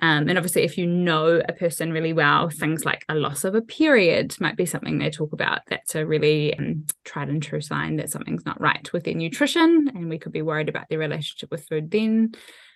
[0.00, 3.54] Um, and obviously, if you know a person really well, things like a loss of
[3.54, 5.60] a period might be something they talk about.
[5.68, 9.90] That's a really um, tried and true sign that something's not right with their nutrition.
[9.94, 12.32] And we could be worried about their relationship with food then.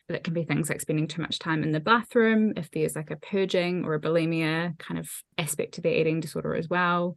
[0.09, 3.11] That can be things like spending too much time in the bathroom, if there's like
[3.11, 7.16] a purging or a bulimia kind of aspect to their eating disorder as well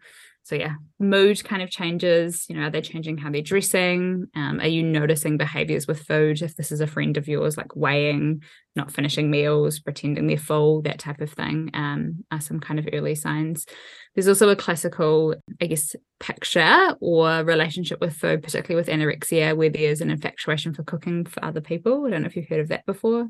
[0.49, 4.25] so yeah mood kind of changes you know are they changing how they're dressing?
[4.35, 6.41] Um, are you noticing behaviors with food?
[6.41, 8.41] If this is a friend of yours like weighing
[8.75, 12.87] not finishing meals pretending they're full that type of thing um, are some kind of
[12.91, 13.67] early signs.
[14.15, 19.69] There's also a classical i guess picture or relationship with food particularly with anorexia where
[19.69, 22.07] there's an infatuation for cooking for other people.
[22.07, 23.27] I don't know if you've heard of that before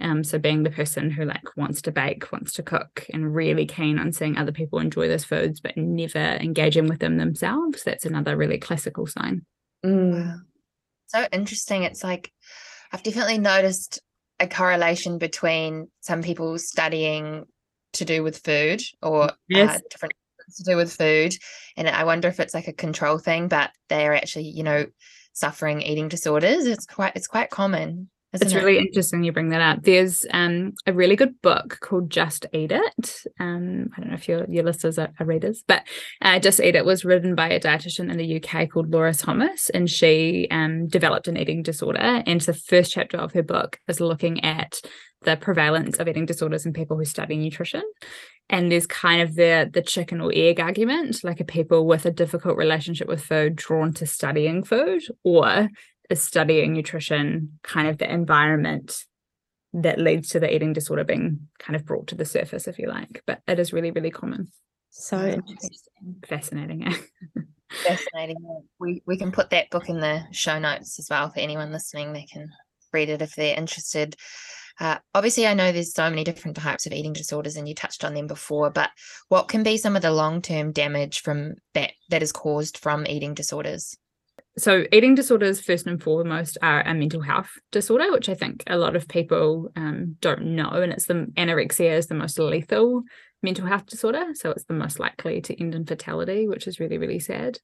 [0.00, 3.66] um, so being the person who like wants to bake, wants to cook, and really
[3.66, 7.82] keen on seeing other people enjoy those foods, but never engaging with them themselves.
[7.84, 9.44] That's another really classical sign.
[9.84, 10.40] Mm.
[11.08, 11.82] So interesting.
[11.82, 12.32] It's like
[12.92, 14.00] I've definitely noticed
[14.38, 17.44] a correlation between some people studying
[17.94, 19.76] to do with food or uh, yes.
[19.76, 20.14] uh, different
[20.56, 21.34] to do with food,
[21.76, 24.86] and I wonder if it's like a control thing, but they are actually, you know,
[25.32, 26.64] suffering eating disorders.
[26.66, 29.82] It's quite it's quite common it's really interesting you bring that up.
[29.82, 33.22] There's um, a really good book called Just Eat It.
[33.40, 35.86] Um, I don't know if your, your listeners are, are readers, but
[36.22, 39.68] uh, Just Eat It was written by a dietitian in the UK called Laura Thomas,
[39.70, 42.22] and she um, developed an eating disorder.
[42.26, 44.80] And the first chapter of her book is looking at
[45.22, 47.82] the prevalence of eating disorders in people who study nutrition.
[48.48, 52.10] And there's kind of the the chicken or egg argument, like a people with a
[52.10, 55.68] difficult relationship with food drawn to studying food, or
[56.10, 59.04] is studying nutrition kind of the environment
[59.72, 62.88] that leads to the eating disorder being kind of brought to the surface, if you
[62.88, 63.22] like.
[63.26, 64.48] But it is really, really common.
[64.90, 66.16] So interesting.
[66.26, 66.92] Fascinating.
[67.70, 68.36] Fascinating.
[68.80, 72.12] We we can put that book in the show notes as well for anyone listening.
[72.12, 72.50] They can
[72.92, 74.16] read it if they're interested.
[74.80, 78.04] Uh, obviously, I know there's so many different types of eating disorders, and you touched
[78.04, 78.70] on them before.
[78.70, 78.90] But
[79.28, 83.34] what can be some of the long-term damage from that that is caused from eating
[83.34, 83.96] disorders?
[84.60, 88.76] So eating disorders first and foremost are a mental health disorder which i think a
[88.76, 93.02] lot of people um, don't know and it's the anorexia is the most lethal
[93.42, 96.98] mental health disorder so it's the most likely to end in fatality which is really
[96.98, 97.58] really sad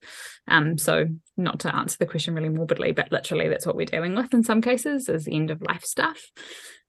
[0.48, 1.06] um, so
[1.36, 4.42] not to answer the question really morbidly but literally that's what we're dealing with in
[4.42, 6.30] some cases is end of life stuff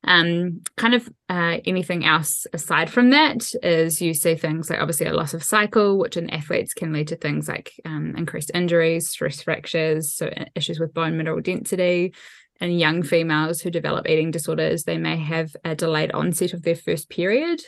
[0.04, 5.08] um, kind of uh, anything else aside from that is you see things like obviously
[5.08, 9.10] a loss of cycle, which in athletes can lead to things like um, increased injuries,
[9.10, 12.14] stress fractures, so uh, issues with bone mineral density.
[12.60, 16.76] In young females who develop eating disorders, they may have a delayed onset of their
[16.76, 17.62] first period.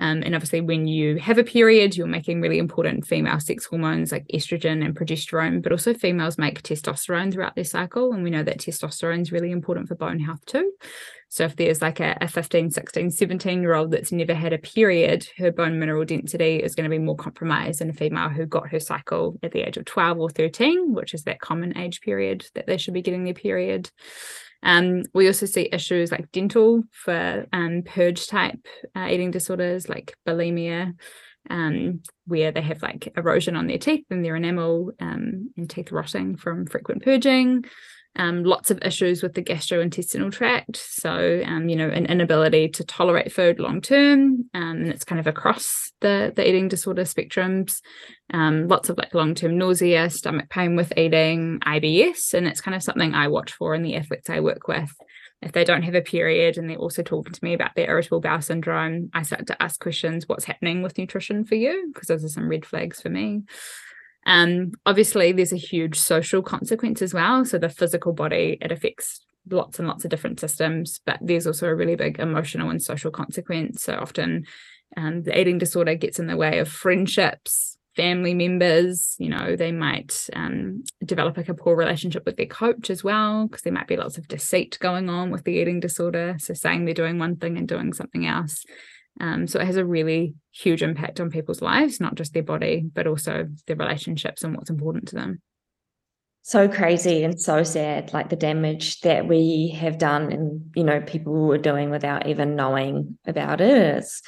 [0.00, 4.10] Um, and obviously, when you have a period, you're making really important female sex hormones
[4.10, 8.12] like estrogen and progesterone, but also females make testosterone throughout their cycle.
[8.12, 10.72] And we know that testosterone is really important for bone health too.
[11.28, 14.58] So if there's like a, a 15, 16, 17 year old that's never had a
[14.58, 18.46] period, her bone mineral density is going to be more compromised than a female who
[18.46, 22.00] got her cycle at the age of 12 or 13, which is that common age
[22.00, 23.90] period that they should be getting their period.
[24.62, 30.14] Um, we also see issues like dental for um, purge type uh, eating disorders like
[30.26, 30.94] bulimia,
[31.48, 35.92] um, where they have like erosion on their teeth and their enamel um, and teeth
[35.92, 37.64] rotting from frequent purging
[38.16, 40.76] um, lots of issues with the gastrointestinal tract.
[40.76, 44.48] So, um, you know, an inability to tolerate food long term.
[44.52, 47.80] Um, and it's kind of across the, the eating disorder spectrums.
[48.32, 52.34] Um, lots of like long term nausea, stomach pain with eating, IBS.
[52.34, 54.92] And it's kind of something I watch for in the athletes I work with.
[55.42, 58.20] If they don't have a period and they're also talking to me about their irritable
[58.20, 61.90] bowel syndrome, I start to ask questions what's happening with nutrition for you?
[61.94, 63.42] Because those are some red flags for me.
[64.26, 67.44] Um, obviously, there's a huge social consequence as well.
[67.44, 71.66] So the physical body it affects lots and lots of different systems, but there's also
[71.66, 73.82] a really big emotional and social consequence.
[73.82, 74.44] So often,
[74.96, 79.72] um, the eating disorder gets in the way of friendships, family members you know they
[79.72, 83.88] might um, develop like a poor relationship with their coach as well because there might
[83.88, 87.36] be lots of deceit going on with the eating disorder so saying they're doing one
[87.36, 88.64] thing and doing something else
[89.18, 92.84] um, so it has a really huge impact on people's lives not just their body
[92.92, 95.40] but also their relationships and what's important to them.
[96.42, 101.00] So crazy and so sad like the damage that we have done and you know
[101.00, 103.96] people were doing without even knowing about it.
[103.96, 104.22] It's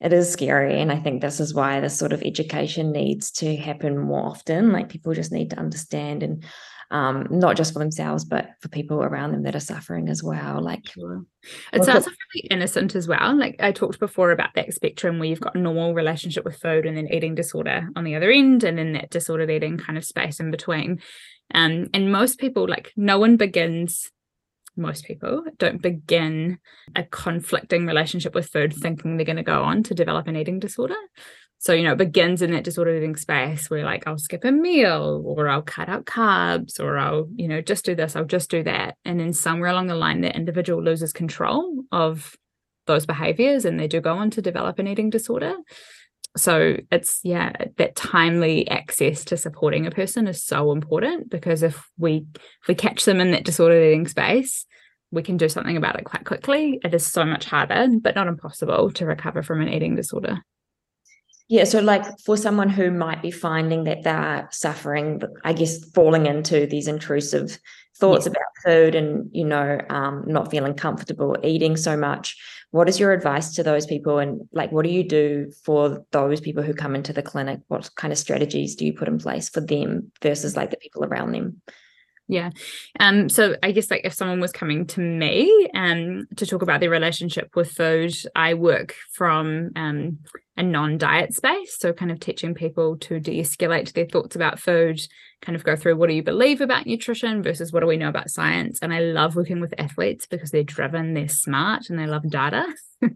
[0.00, 3.56] it is scary and i think this is why this sort of education needs to
[3.56, 4.72] happen more often.
[4.72, 6.44] Like people just need to understand and
[6.90, 10.62] um, not just for themselves but for people around them that are suffering as well
[10.62, 11.24] like sure.
[11.72, 15.40] it sounds really innocent as well like i talked before about that spectrum where you've
[15.40, 18.92] got normal relationship with food and then eating disorder on the other end and then
[18.92, 21.00] that disordered eating kind of space in between
[21.54, 24.10] um, and most people like no one begins
[24.78, 26.58] most people don't begin
[26.94, 30.60] a conflicting relationship with food thinking they're going to go on to develop an eating
[30.60, 30.94] disorder.
[31.60, 34.52] So, you know, it begins in that disordered eating space where, like, I'll skip a
[34.52, 38.48] meal or I'll cut out carbs or I'll, you know, just do this, I'll just
[38.48, 38.96] do that.
[39.04, 42.36] And then somewhere along the line, the individual loses control of
[42.86, 45.54] those behaviors and they do go on to develop an eating disorder.
[46.36, 51.88] So it's yeah that timely access to supporting a person is so important because if
[51.96, 54.66] we if we catch them in that disordered eating space
[55.10, 56.78] we can do something about it quite quickly.
[56.84, 60.38] It is so much harder but not impossible to recover from an eating disorder
[61.48, 66.26] yeah so like for someone who might be finding that they're suffering i guess falling
[66.26, 67.58] into these intrusive
[67.96, 68.32] thoughts yeah.
[68.32, 72.36] about food and you know um, not feeling comfortable eating so much
[72.70, 74.18] what is your advice to those people?
[74.18, 77.60] And like what do you do for those people who come into the clinic?
[77.68, 81.04] What kind of strategies do you put in place for them versus like the people
[81.04, 81.62] around them
[82.28, 82.50] yeah.
[83.00, 86.80] Um so i guess like if someone was coming to me um to talk about
[86.80, 90.18] their relationship with food i work from um
[90.56, 95.00] a non-diet space so kind of teaching people to de-escalate their thoughts about food
[95.40, 98.08] kind of go through what do you believe about nutrition versus what do we know
[98.08, 98.80] about science?
[98.82, 102.66] And i love working with athletes because they're driven they're smart and they love data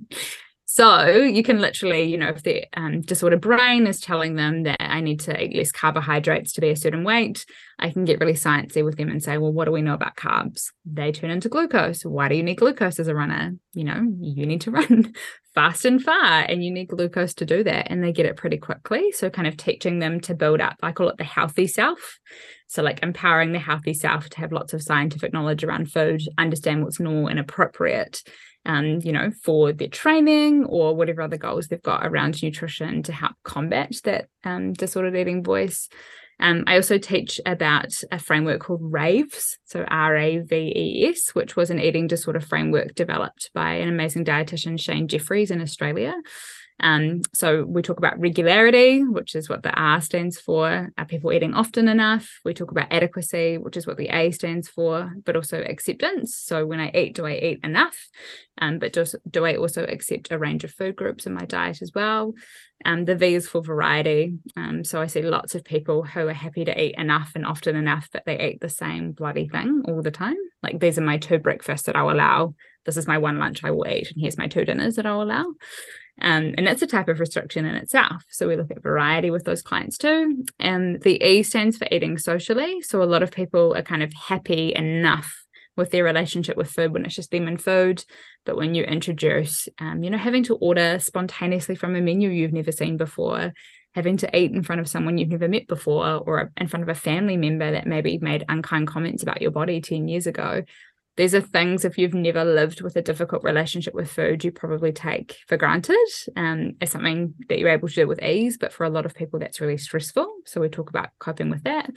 [0.74, 4.80] So you can literally, you know, if the um, disordered brain is telling them that
[4.80, 7.44] I need to eat less carbohydrates to be a certain weight,
[7.78, 10.16] I can get really sciencey with them and say, well, what do we know about
[10.16, 10.70] carbs?
[10.86, 12.06] They turn into glucose.
[12.06, 13.52] Why do you need glucose as a runner?
[13.74, 15.12] You know, you need to run
[15.54, 17.88] fast and far and you need glucose to do that.
[17.90, 19.12] And they get it pretty quickly.
[19.12, 22.18] So kind of teaching them to build up, I call it the healthy self.
[22.68, 26.82] So, like empowering the healthy self to have lots of scientific knowledge around food, understand
[26.82, 28.22] what's normal and appropriate,
[28.64, 33.12] um, you know, for their training or whatever other goals they've got around nutrition to
[33.12, 35.88] help combat that um, disordered eating voice.
[36.40, 41.34] Um, I also teach about a framework called RAVES, so R A V E S,
[41.34, 46.14] which was an eating disorder framework developed by an amazing dietitian, Shane Jeffries, in Australia.
[46.82, 50.90] Um, so we talk about regularity, which is what the R stands for.
[50.98, 52.28] Are people eating often enough?
[52.44, 56.36] We talk about adequacy, which is what the A stands for, but also acceptance.
[56.36, 58.08] So when I eat, do I eat enough?
[58.58, 61.80] Um, but do, do I also accept a range of food groups in my diet
[61.80, 62.34] as well?
[62.84, 64.38] Um, the V is for variety.
[64.56, 67.76] Um, so I see lots of people who are happy to eat enough and often
[67.76, 70.36] enough, but they eat the same bloody thing all the time.
[70.62, 72.54] Like these are my two breakfasts that I'll allow.
[72.84, 75.22] This is my one lunch I will eat, and here's my two dinners that I'll
[75.22, 75.44] allow.
[76.20, 78.22] Um, and that's a type of restriction in itself.
[78.28, 80.44] So we look at variety with those clients too.
[80.60, 82.82] And the E stands for eating socially.
[82.82, 85.42] So a lot of people are kind of happy enough
[85.76, 88.04] with their relationship with food when it's just them and food.
[88.44, 92.52] But when you introduce, um, you know, having to order spontaneously from a menu you've
[92.52, 93.52] never seen before,
[93.94, 96.88] having to eat in front of someone you've never met before, or in front of
[96.88, 100.62] a family member that maybe made unkind comments about your body 10 years ago,
[101.16, 104.92] these are things if you've never lived with a difficult relationship with food you probably
[104.92, 105.96] take for granted
[106.36, 109.14] um, as something that you're able to do with ease but for a lot of
[109.14, 110.26] people that's really stressful.
[110.46, 111.90] So we talk about coping with that.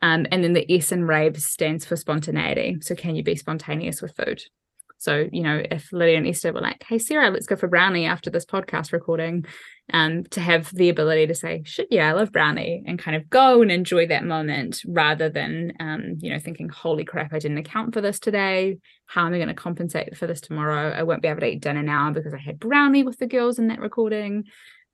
[0.00, 2.78] Um, and then the s in raves stands for spontaneity.
[2.80, 4.42] So can you be spontaneous with food
[4.98, 8.04] so, you know, if Lydia and Esther were like, hey, Sarah, let's go for brownie
[8.04, 9.44] after this podcast recording,
[9.92, 13.30] um, to have the ability to say, shit, yeah, I love brownie and kind of
[13.30, 17.58] go and enjoy that moment rather than, um, you know, thinking, holy crap, I didn't
[17.58, 18.78] account for this today.
[19.06, 20.90] How am I going to compensate for this tomorrow?
[20.90, 23.60] I won't be able to eat dinner now because I had brownie with the girls
[23.60, 24.44] in that recording.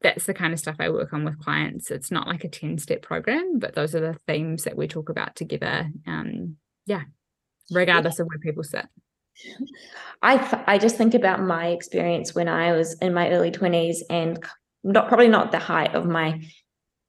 [0.03, 1.91] That's the kind of stuff I work on with clients.
[1.91, 5.09] It's not like a 10 step program, but those are the themes that we talk
[5.09, 5.89] about together.
[6.07, 7.05] Um, yeah,
[7.71, 8.85] regardless of where people sit.
[10.22, 14.43] I I just think about my experience when I was in my early 20s and
[14.82, 16.41] not probably not the height of my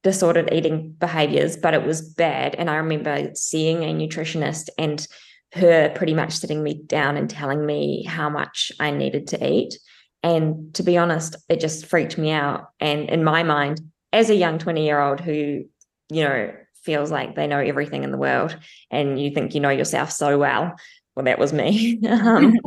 [0.02, 2.54] disordered eating behaviors, but it was bad.
[2.54, 5.06] And I remember seeing a nutritionist and
[5.52, 9.78] her pretty much sitting me down and telling me how much I needed to eat.
[10.22, 12.68] And to be honest, it just freaked me out.
[12.80, 13.80] And in my mind,
[14.12, 15.64] as a young 20 year old who,
[16.08, 16.52] you know,
[16.82, 18.56] feels like they know everything in the world
[18.92, 20.76] and you think you know yourself so well.
[21.16, 21.98] Well, that was me.
[22.08, 22.58] um,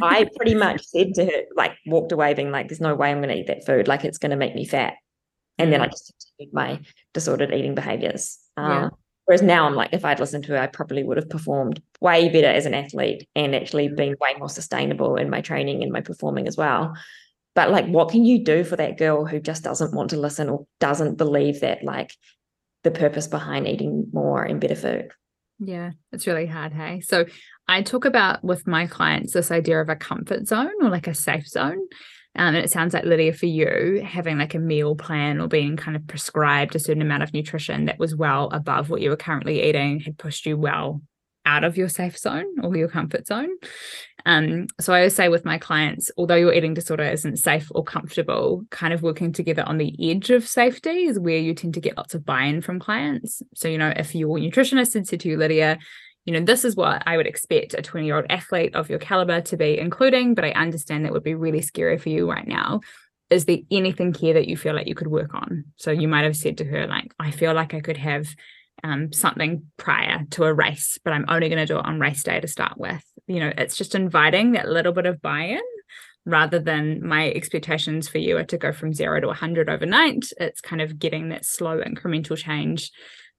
[0.00, 3.18] I pretty much said to her, like, walked away being like, there's no way I'm
[3.18, 3.88] going to eat that food.
[3.88, 4.94] Like, it's going to make me fat.
[5.58, 5.90] And then I mm.
[5.90, 6.80] just continued my
[7.12, 8.38] disordered eating behaviors.
[8.56, 8.84] yeah.
[8.84, 8.90] Um,
[9.26, 12.30] whereas now I'm like, if I'd listened to her, I probably would have performed way
[12.30, 13.96] better as an athlete and actually mm.
[13.96, 16.94] been way more sustainable in my training and my performing as well.
[17.54, 20.48] But like, what can you do for that girl who just doesn't want to listen
[20.48, 22.14] or doesn't believe that like
[22.84, 25.10] the purpose behind eating more and better food?
[25.58, 26.72] Yeah, it's really hard.
[26.72, 27.26] Hey, so
[27.70, 31.14] I talk about with my clients this idea of a comfort zone or like a
[31.14, 31.78] safe zone.
[32.34, 35.76] Um, and it sounds like Lydia, for you, having like a meal plan or being
[35.76, 39.16] kind of prescribed a certain amount of nutrition that was well above what you were
[39.16, 41.00] currently eating had pushed you well
[41.46, 43.50] out of your safe zone or your comfort zone.
[44.26, 47.84] Um, so I always say with my clients, although your eating disorder isn't safe or
[47.84, 51.80] comfortable, kind of working together on the edge of safety is where you tend to
[51.80, 53.42] get lots of buy-in from clients.
[53.54, 55.78] So, you know, if your nutritionist had said to you, Lydia,
[56.24, 58.98] you know, this is what I would expect a 20 year old athlete of your
[58.98, 62.46] caliber to be including, but I understand that would be really scary for you right
[62.46, 62.80] now.
[63.30, 65.66] Is there anything here that you feel like you could work on?
[65.76, 68.28] So you might have said to her, like, I feel like I could have
[68.82, 72.22] um, something prior to a race, but I'm only going to do it on race
[72.22, 73.04] day to start with.
[73.26, 75.60] You know, it's just inviting that little bit of buy in
[76.26, 80.24] rather than my expectations for you are to go from zero to 100 overnight.
[80.38, 82.90] It's kind of getting that slow incremental change.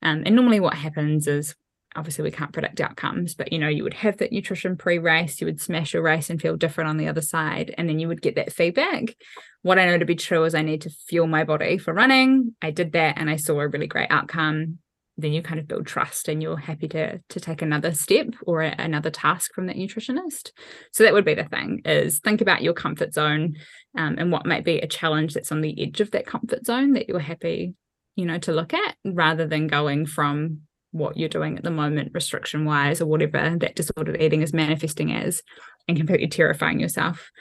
[0.02, 1.56] Um, and normally, what happens is
[1.96, 5.42] obviously we can't predict outcomes, but you know, you would have that nutrition pre race,
[5.42, 7.74] you would smash your race and feel different on the other side.
[7.78, 9.16] And then you would get that feedback.
[9.62, 12.56] What I know to be true is I need to fuel my body for running.
[12.62, 14.80] I did that and I saw a really great outcome
[15.18, 18.62] then you kind of build trust and you're happy to to take another step or
[18.62, 20.52] a, another task from that nutritionist
[20.92, 23.56] so that would be the thing is think about your comfort zone
[23.98, 26.94] um, and what might be a challenge that's on the edge of that comfort zone
[26.94, 27.74] that you're happy
[28.16, 30.62] you know to look at rather than going from
[30.92, 35.14] what you're doing at the moment restriction wise or whatever that disordered eating is manifesting
[35.14, 35.42] as
[35.88, 37.32] and completely terrifying yourself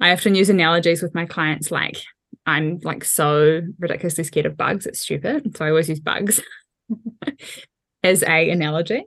[0.00, 1.98] i often use analogies with my clients like
[2.46, 6.40] i'm like so ridiculously scared of bugs it's stupid so i always use bugs
[8.06, 9.04] as a analogy.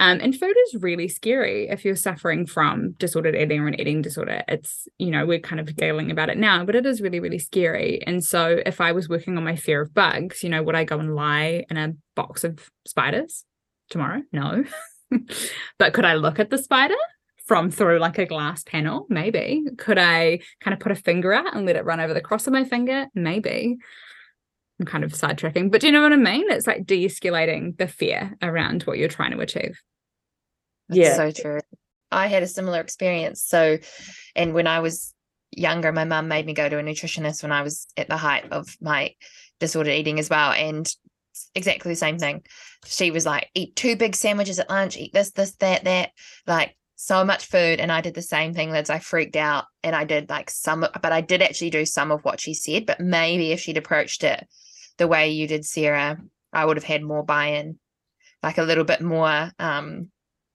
[0.00, 4.00] Um, and food is really scary if you're suffering from disordered eating or an eating
[4.00, 4.42] disorder.
[4.48, 7.38] It's, you know, we're kind of giggling about it now, but it is really, really
[7.38, 8.02] scary.
[8.06, 10.84] And so if I was working on my fear of bugs, you know, would I
[10.84, 13.44] go and lie in a box of spiders
[13.90, 14.22] tomorrow?
[14.32, 14.64] No.
[15.78, 16.96] but could I look at the spider
[17.44, 19.06] from through like a glass panel?
[19.10, 19.64] Maybe.
[19.76, 22.46] Could I kind of put a finger out and let it run over the cross
[22.46, 23.08] of my finger?
[23.14, 23.76] Maybe.
[24.80, 26.50] I'm kind of sidetracking, but do you know what I mean?
[26.50, 29.78] It's like de-escalating the fear around what you're trying to achieve.
[30.90, 31.60] That's yeah, so true.
[32.10, 33.42] I had a similar experience.
[33.42, 33.78] So,
[34.36, 35.14] and when I was
[35.50, 38.52] younger, my mum made me go to a nutritionist when I was at the height
[38.52, 39.14] of my
[39.58, 40.92] disordered eating as well, and
[41.54, 42.42] exactly the same thing.
[42.84, 44.96] She was like, "Eat two big sandwiches at lunch.
[44.98, 46.10] Eat this, this, that, that."
[46.46, 49.96] Like so much food and I did the same thing Lids I freaked out and
[49.96, 53.00] I did like some but I did actually do some of what she said but
[53.00, 54.46] maybe if she'd approached it
[55.00, 56.18] the way you did, Sarah,
[56.52, 57.78] I would have had more buy-in,
[58.42, 60.10] like a little bit more, um,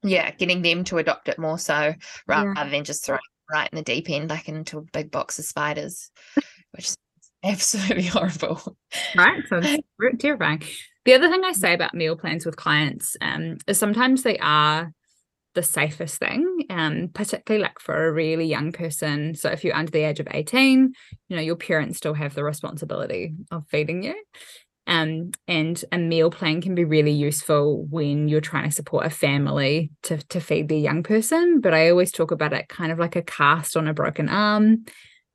[0.05, 1.93] yeah, getting them to adopt it more so
[2.27, 2.69] rather yeah.
[2.69, 6.09] than just throwing right in the deep end, like into a big box of spiders,
[6.71, 6.97] which is
[7.43, 8.77] absolutely horrible.
[9.15, 9.43] Right.
[9.49, 9.61] So
[10.19, 10.63] terrifying.
[11.05, 14.91] The other thing I say about meal plans with clients um, is sometimes they are
[15.53, 19.35] the safest thing, um, particularly like for a really young person.
[19.35, 20.93] So if you're under the age of 18,
[21.29, 24.15] you know, your parents still have the responsibility of feeding you.
[24.87, 29.09] Um, and a meal plan can be really useful when you're trying to support a
[29.09, 31.59] family to, to feed their young person.
[31.59, 34.85] But I always talk about it kind of like a cast on a broken arm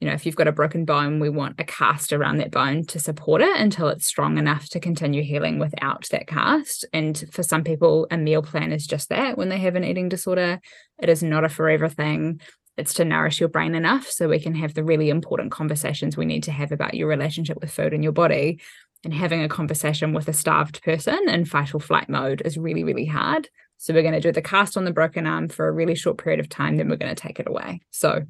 [0.00, 2.86] you know, if you've got a broken bone, we want a cast around that bone
[2.86, 6.86] to support it until it's strong enough to continue healing without that cast.
[6.94, 10.08] And for some people, a meal plan is just that when they have an eating
[10.08, 10.58] disorder.
[10.98, 12.40] It is not a forever thing.
[12.78, 16.24] It's to nourish your brain enough so we can have the really important conversations we
[16.24, 18.60] need to have about your relationship with food and your body.
[19.04, 22.84] And having a conversation with a starved person in fight or flight mode is really,
[22.84, 23.48] really hard.
[23.78, 26.18] So we're going to do the cast on the broken arm for a really short
[26.18, 27.80] period of time, then we're going to take it away.
[27.90, 28.26] So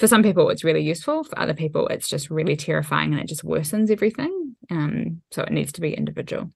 [0.00, 3.28] for some people it's really useful for other people it's just really terrifying and it
[3.28, 6.50] just worsens everything um so it needs to be individual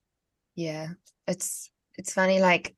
[0.55, 0.87] yeah
[1.27, 2.75] it's it's funny like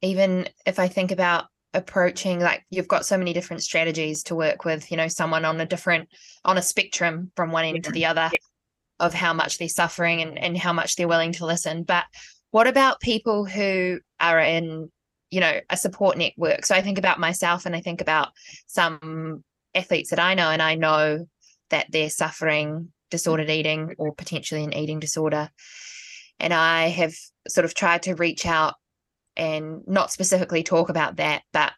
[0.00, 4.64] even if i think about approaching like you've got so many different strategies to work
[4.64, 6.08] with you know someone on a different
[6.46, 7.82] on a spectrum from one end yeah.
[7.82, 8.30] to the other
[8.98, 12.04] of how much they're suffering and, and how much they're willing to listen but
[12.50, 14.90] what about people who are in
[15.30, 18.28] you know a support network so i think about myself and i think about
[18.66, 19.42] some
[19.76, 21.26] athletes that I know, and I know
[21.70, 25.50] that they're suffering disordered eating or potentially an eating disorder.
[26.40, 27.14] And I have
[27.46, 28.74] sort of tried to reach out
[29.36, 31.72] and not specifically talk about that, but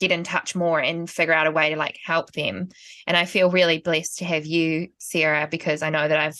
[0.00, 2.68] get in touch more and figure out a way to like help them.
[3.06, 6.38] And I feel really blessed to have you, Sarah, because I know that I've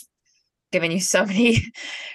[0.74, 1.72] given you so many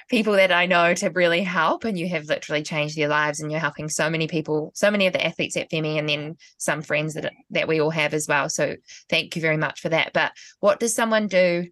[0.10, 3.50] people that I know to really help, and you have literally changed their lives, and
[3.50, 6.82] you're helping so many people, so many of the athletes at Femi, and then some
[6.82, 8.50] friends that that we all have as well.
[8.50, 8.76] So
[9.10, 10.12] thank you very much for that.
[10.14, 11.68] But what does someone do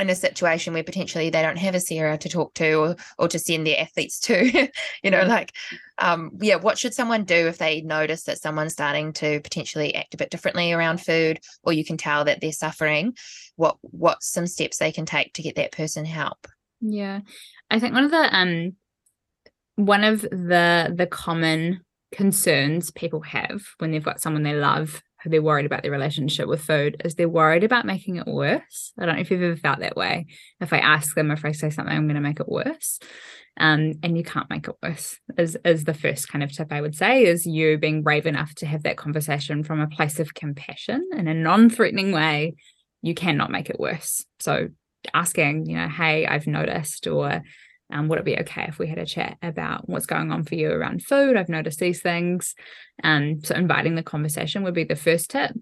[0.00, 3.28] in a situation where potentially they don't have a Sarah to talk to or, or
[3.28, 4.68] to send their athletes to,
[5.02, 5.52] you know, like,
[5.98, 10.14] um, yeah, what should someone do if they notice that someone's starting to potentially act
[10.14, 13.16] a bit differently around food, or you can tell that they're suffering?
[13.56, 16.46] What what some steps they can take to get that person help?
[16.80, 17.20] Yeah,
[17.70, 18.76] I think one of the um,
[19.76, 25.42] one of the the common concerns people have when they've got someone they love they're
[25.42, 28.92] worried about their relationship with food is they're worried about making it worse.
[28.98, 30.26] I don't know if you've ever felt that way.
[30.60, 32.98] If I ask them if I say something, I'm going to make it worse.
[33.58, 36.80] Um, and you can't make it worse is is the first kind of tip I
[36.80, 40.32] would say is you being brave enough to have that conversation from a place of
[40.34, 42.54] compassion in a non-threatening way.
[43.02, 44.24] You cannot make it worse.
[44.38, 44.68] So
[45.12, 47.42] asking, you know, hey, I've noticed, or
[47.92, 50.54] um, would it be okay if we had a chat about what's going on for
[50.54, 51.36] you around food?
[51.36, 52.54] I've noticed these things.
[53.02, 55.52] Um, so inviting the conversation would be the first tip.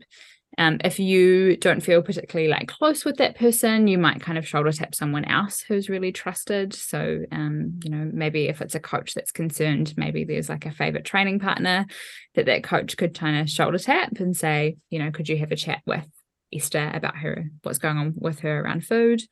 [0.56, 4.48] Um, if you don't feel particularly like close with that person, you might kind of
[4.48, 6.74] shoulder tap someone else who's really trusted.
[6.74, 10.72] So, um, you know, maybe if it's a coach that's concerned, maybe there's like a
[10.72, 11.86] favorite training partner
[12.34, 15.52] that that coach could kind of shoulder tap and say, you know, could you have
[15.52, 16.06] a chat with
[16.52, 19.22] Esther about her, what's going on with her around food?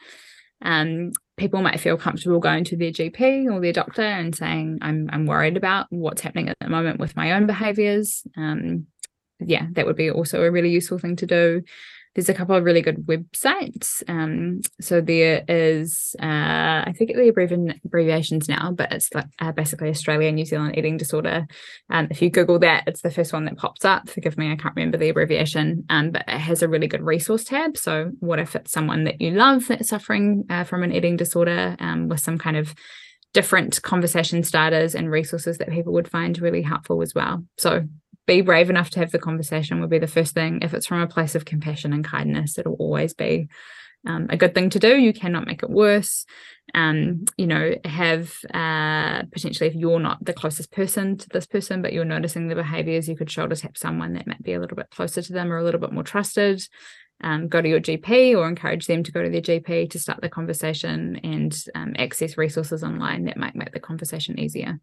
[0.62, 5.08] Um, people might feel comfortable going to their GP or their doctor and saying, I'm,
[5.12, 8.22] I'm worried about what's happening at the moment with my own behaviors.
[8.36, 8.86] Um,
[9.38, 11.62] yeah, that would be also a really useful thing to do
[12.16, 14.02] there's a couple of really good websites.
[14.08, 16.24] Um, so there is, uh,
[16.86, 17.28] I forget the
[17.84, 21.46] abbreviations now, but it's like uh, basically Australia New Zealand Eating Disorder.
[21.90, 24.08] Um, if you Google that, it's the first one that pops up.
[24.08, 27.44] Forgive me, I can't remember the abbreviation, um, but it has a really good resource
[27.44, 27.76] tab.
[27.76, 31.76] So what if it's someone that you love that's suffering uh, from an eating disorder
[31.80, 32.74] um, with some kind of
[33.34, 37.44] different conversation starters and resources that people would find really helpful as well.
[37.58, 37.86] So
[38.26, 40.60] be brave enough to have the conversation would be the first thing.
[40.62, 43.48] If it's from a place of compassion and kindness, it'll always be
[44.06, 44.96] um, a good thing to do.
[44.96, 46.24] You cannot make it worse.
[46.74, 51.82] Um, you know, have uh, potentially if you're not the closest person to this person,
[51.82, 54.76] but you're noticing the behaviors, you could shoulder tap someone that might be a little
[54.76, 56.66] bit closer to them or a little bit more trusted.
[57.22, 60.20] Um, go to your GP or encourage them to go to their GP to start
[60.20, 64.80] the conversation and um, access resources online that might make the conversation easier.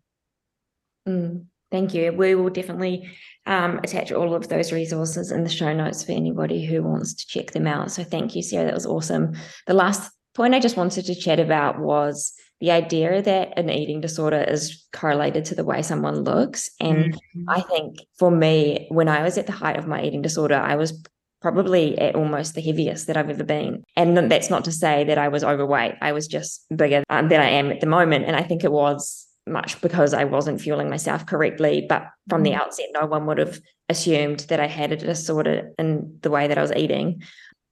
[1.08, 1.46] Mm.
[1.74, 2.14] Thank you.
[2.14, 3.10] We will definitely
[3.48, 7.26] um, attach all of those resources in the show notes for anybody who wants to
[7.26, 7.90] check them out.
[7.92, 8.66] So thank you, Sarah.
[8.66, 9.34] That was awesome.
[9.66, 14.02] The last point I just wanted to chat about was the idea that an eating
[14.02, 16.70] disorder is correlated to the way someone looks.
[16.80, 17.50] And mm-hmm.
[17.50, 20.76] I think for me, when I was at the height of my eating disorder, I
[20.76, 21.04] was
[21.42, 23.84] probably at almost the heaviest that I've ever been.
[23.96, 25.96] And that's not to say that I was overweight.
[26.02, 28.26] I was just bigger um, than I am at the moment.
[28.26, 31.86] And I think it was much because I wasn't fueling myself correctly.
[31.88, 32.60] But from the mm.
[32.60, 36.58] outset, no one would have assumed that I had a disorder in the way that
[36.58, 37.24] I was eating.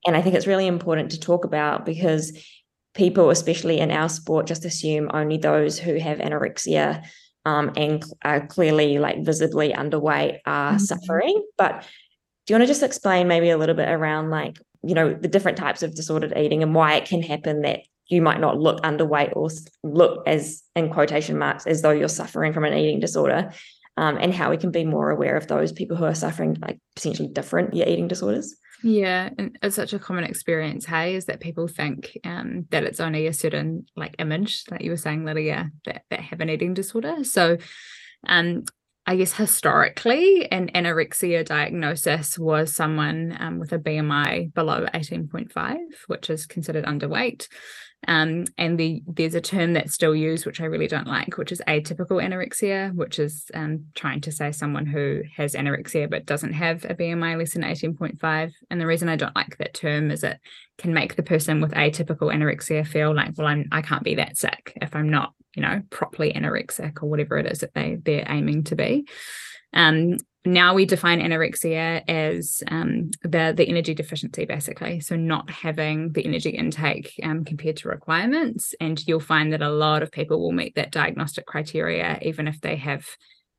[0.06, 2.38] And I think it's really important to talk about because
[2.94, 7.06] people, especially in our sport, just assume only those who have anorexia
[7.46, 10.78] um, and are clearly like visibly underweight are mm-hmm.
[10.78, 11.44] suffering.
[11.58, 11.82] But
[12.46, 15.28] do you want to just explain maybe a little bit around like, you know, the
[15.28, 17.82] different types of disordered eating and why it can happen that
[18.12, 19.50] you might not look underweight or
[19.84, 23.52] look as in quotation marks as though you're suffering from an eating disorder
[23.98, 26.80] um, and how we can be more aware of those people who are suffering like
[26.96, 31.68] potentially different eating disorders yeah and it's such a common experience hey is that people
[31.68, 36.04] think um, that it's only a certain like image like you were saying lydia that,
[36.10, 37.58] that have an eating disorder so
[38.28, 38.64] um,
[39.06, 46.30] I guess historically, an anorexia diagnosis was someone um, with a BMI below 18.5, which
[46.30, 47.48] is considered underweight.
[48.08, 51.52] Um, and the, there's a term that's still used, which I really don't like, which
[51.52, 56.54] is atypical anorexia, which is um, trying to say someone who has anorexia but doesn't
[56.54, 58.52] have a BMI less than 18.5.
[58.70, 60.40] And the reason I don't like that term is it
[60.78, 64.38] can make the person with atypical anorexia feel like, well, I'm I can't be that
[64.38, 68.26] sick if I'm not, you know, properly anorexic or whatever it is that they they're
[68.28, 69.08] aiming to be.
[69.74, 75.00] Um, now we define anorexia as um, the the energy deficiency basically.
[75.00, 78.74] So not having the energy intake um, compared to requirements.
[78.80, 82.60] And you'll find that a lot of people will meet that diagnostic criteria even if
[82.62, 83.06] they have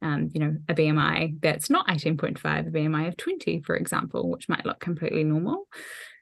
[0.03, 4.49] um, you know a bmi that's not 18.5 a bmi of 20 for example which
[4.49, 5.69] might look completely normal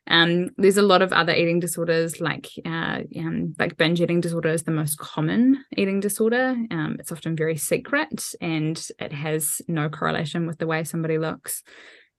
[0.07, 4.49] Um, there's a lot of other eating disorders, like uh, um, like binge eating disorder
[4.49, 6.57] is the most common eating disorder.
[6.71, 11.63] Um, it's often very secret, and it has no correlation with the way somebody looks.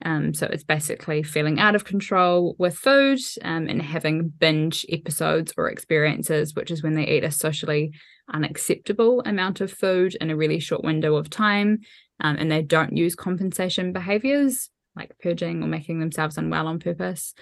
[0.04, 5.54] Um, so it's basically feeling out of control with food um, and having binge episodes
[5.58, 7.92] or experiences, which is when they eat a socially
[8.34, 11.80] unacceptable amount of food in a really short window of time.
[12.20, 17.34] Um, and they don't use compensation behaviors like purging or making themselves unwell on purpose.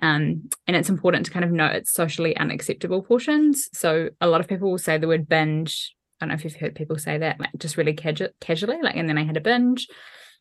[0.00, 3.68] Um, and it's important to kind of note it's socially unacceptable portions.
[3.72, 5.94] So a lot of people will say the word binge.
[6.20, 8.96] I don't know if you've heard people say that, like just really casu- casually, like,
[8.96, 9.86] and then I had a binge.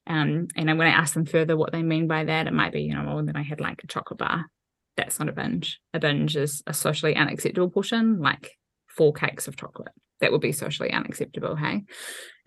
[0.05, 2.81] Um, and when I ask them further what they mean by that, it might be,
[2.81, 4.45] you know, well, then I had like a chocolate bar.
[4.95, 5.79] That's not a binge.
[5.93, 8.51] A binge is a socially unacceptable portion, like
[8.87, 9.93] four cakes of chocolate.
[10.23, 11.57] That would be socially unacceptable.
[11.57, 11.83] Hey.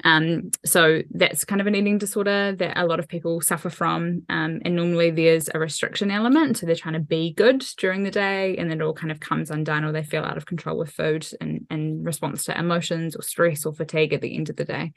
[0.03, 4.23] Um, so that's kind of an eating disorder that a lot of people suffer from.
[4.31, 6.57] Um, and normally there's a restriction element.
[6.57, 9.21] So they're trying to be good during the day and then it all kind of
[9.21, 13.15] comes undone or they feel out of control with food and in response to emotions
[13.15, 14.93] or stress or fatigue at the end of the day.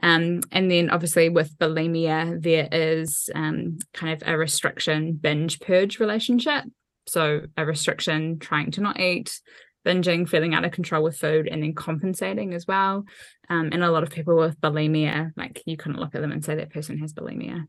[0.00, 5.98] Um, and then obviously with bulimia, there is um, kind of a restriction binge purge
[5.98, 6.66] relationship.
[7.08, 9.40] So a restriction trying to not eat,
[9.86, 13.04] binging, feeling out of control with food, and then compensating as well.
[13.48, 16.44] Um, and a lot of people with bulimia, like you couldn't look at them and
[16.44, 17.64] say that person has bulimia.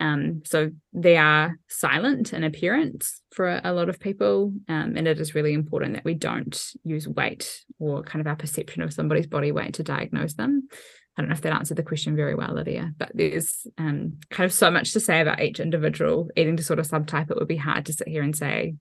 [0.00, 4.52] Um, so they are silent in appearance for a lot of people.
[4.68, 8.36] Um, and it is really important that we don't use weight or kind of our
[8.36, 10.68] perception of somebody's body weight to diagnose them.
[11.16, 14.46] I don't know if that answered the question very well, Lydia, but there's um, kind
[14.46, 17.30] of so much to say about each individual eating disorder subtype.
[17.30, 18.74] It would be hard to sit here and say,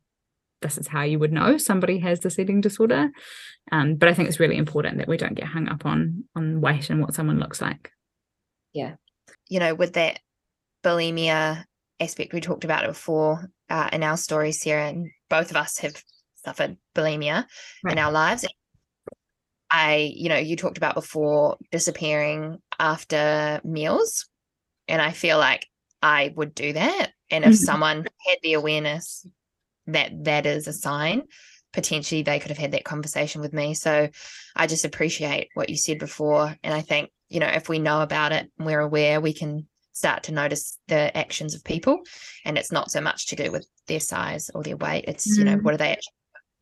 [0.62, 3.10] this is how you would know somebody has this eating disorder.
[3.72, 6.62] Um, but I think it's really important that we don't get hung up on on
[6.62, 7.92] weight and what someone looks like.
[8.74, 8.96] Yeah.
[9.50, 10.20] You know, with that
[10.84, 11.66] bulimia
[12.00, 15.78] aspect, we talked about it before uh, in our stories here, and both of us
[15.80, 16.02] have
[16.44, 17.46] suffered bulimia
[17.84, 17.92] right.
[17.92, 18.46] in our lives.
[19.70, 24.28] I, you know, you talked about before disappearing after meals.
[24.88, 25.66] And I feel like
[26.02, 27.12] I would do that.
[27.30, 27.64] And if mm-hmm.
[27.64, 29.26] someone had the awareness
[29.94, 31.24] that that is a sign,
[31.74, 33.74] potentially they could have had that conversation with me.
[33.74, 34.10] So
[34.56, 36.56] I just appreciate what you said before.
[36.64, 39.68] And I think, you know, if we know about it and we're aware, we can
[39.94, 42.00] start to notice the actions of people.
[42.46, 45.06] And it's not so much to do with their size or their weight.
[45.08, 45.40] It's, mm-hmm.
[45.40, 45.64] you know, mm.
[45.64, 45.98] what are they,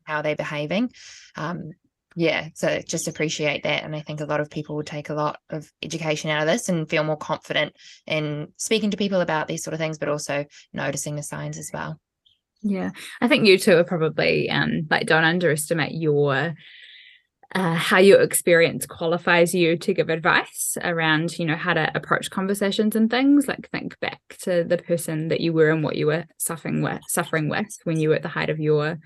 [0.04, 0.92] how are they behaving?
[1.36, 1.72] Um,
[2.16, 5.14] yeah so just appreciate that and i think a lot of people will take a
[5.14, 7.74] lot of education out of this and feel more confident
[8.06, 11.70] in speaking to people about these sort of things but also noticing the signs as
[11.72, 12.00] well
[12.62, 12.90] yeah.
[13.20, 16.54] I think you two are probably um like don't underestimate your
[17.52, 22.30] uh, how your experience qualifies you to give advice around you know how to approach
[22.30, 23.48] conversations and things.
[23.48, 27.00] Like think back to the person that you were and what you were suffering with
[27.08, 28.98] suffering with when you were at the height of your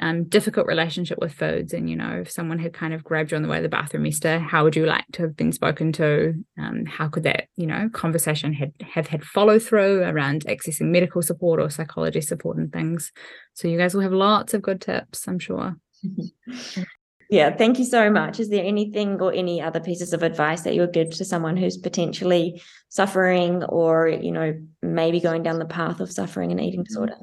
[0.00, 1.72] um, difficult relationship with foods.
[1.72, 3.68] And you know if someone had kind of grabbed you on the way to the
[3.68, 6.34] bathroom Esther how would you like to have been spoken to?
[6.58, 11.22] Um, how could that you know conversation had have had follow through around accessing medical
[11.22, 13.12] support or psychology support and things?
[13.54, 15.76] So you guys will have lots of good tips I'm sure.
[17.30, 18.38] Yeah thank you so much.
[18.38, 21.56] Is there anything or any other pieces of advice that you would give to someone
[21.56, 26.84] who's potentially suffering or you know maybe going down the path of suffering an eating
[26.84, 27.16] disorder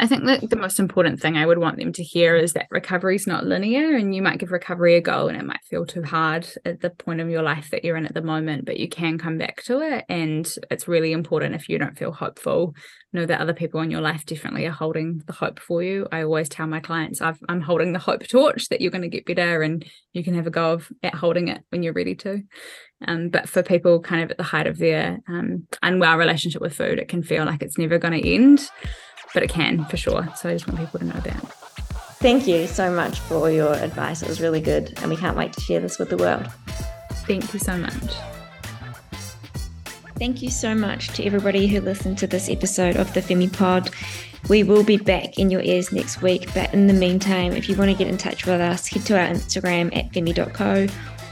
[0.00, 2.68] I think that the most important thing I would want them to hear is that
[2.70, 5.84] recovery is not linear, and you might give recovery a go, and it might feel
[5.84, 8.78] too hard at the point of your life that you're in at the moment, but
[8.78, 10.06] you can come back to it.
[10.08, 12.74] And it's really important if you don't feel hopeful,
[13.12, 16.06] know that other people in your life definitely are holding the hope for you.
[16.10, 19.08] I always tell my clients, i am holding the hope torch that you're going to
[19.08, 22.14] get better, and you can have a go of at holding it when you're ready
[22.16, 22.42] to.
[23.06, 26.74] Um, but for people kind of at the height of their um, unwell relationship with
[26.74, 28.66] food, it can feel like it's never going to end
[29.34, 30.28] but it can for sure.
[30.36, 31.40] So I just want people to know that.
[32.20, 34.22] Thank you so much for your advice.
[34.22, 36.46] It was really good, and we can't wait to share this with the world.
[37.26, 38.14] Thank you so much.
[40.18, 43.90] Thank you so much to everybody who listened to this episode of the Femi Pod.
[44.50, 47.76] We will be back in your ears next week, but in the meantime, if you
[47.76, 50.86] want to get in touch with us, head to our Instagram at femi.co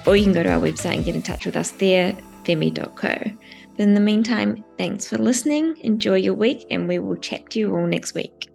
[0.07, 3.31] or you can go to our website and get in touch with us there, femi.co.
[3.79, 5.77] In the meantime, thanks for listening.
[5.83, 8.51] Enjoy your week, and we will chat to you all next week.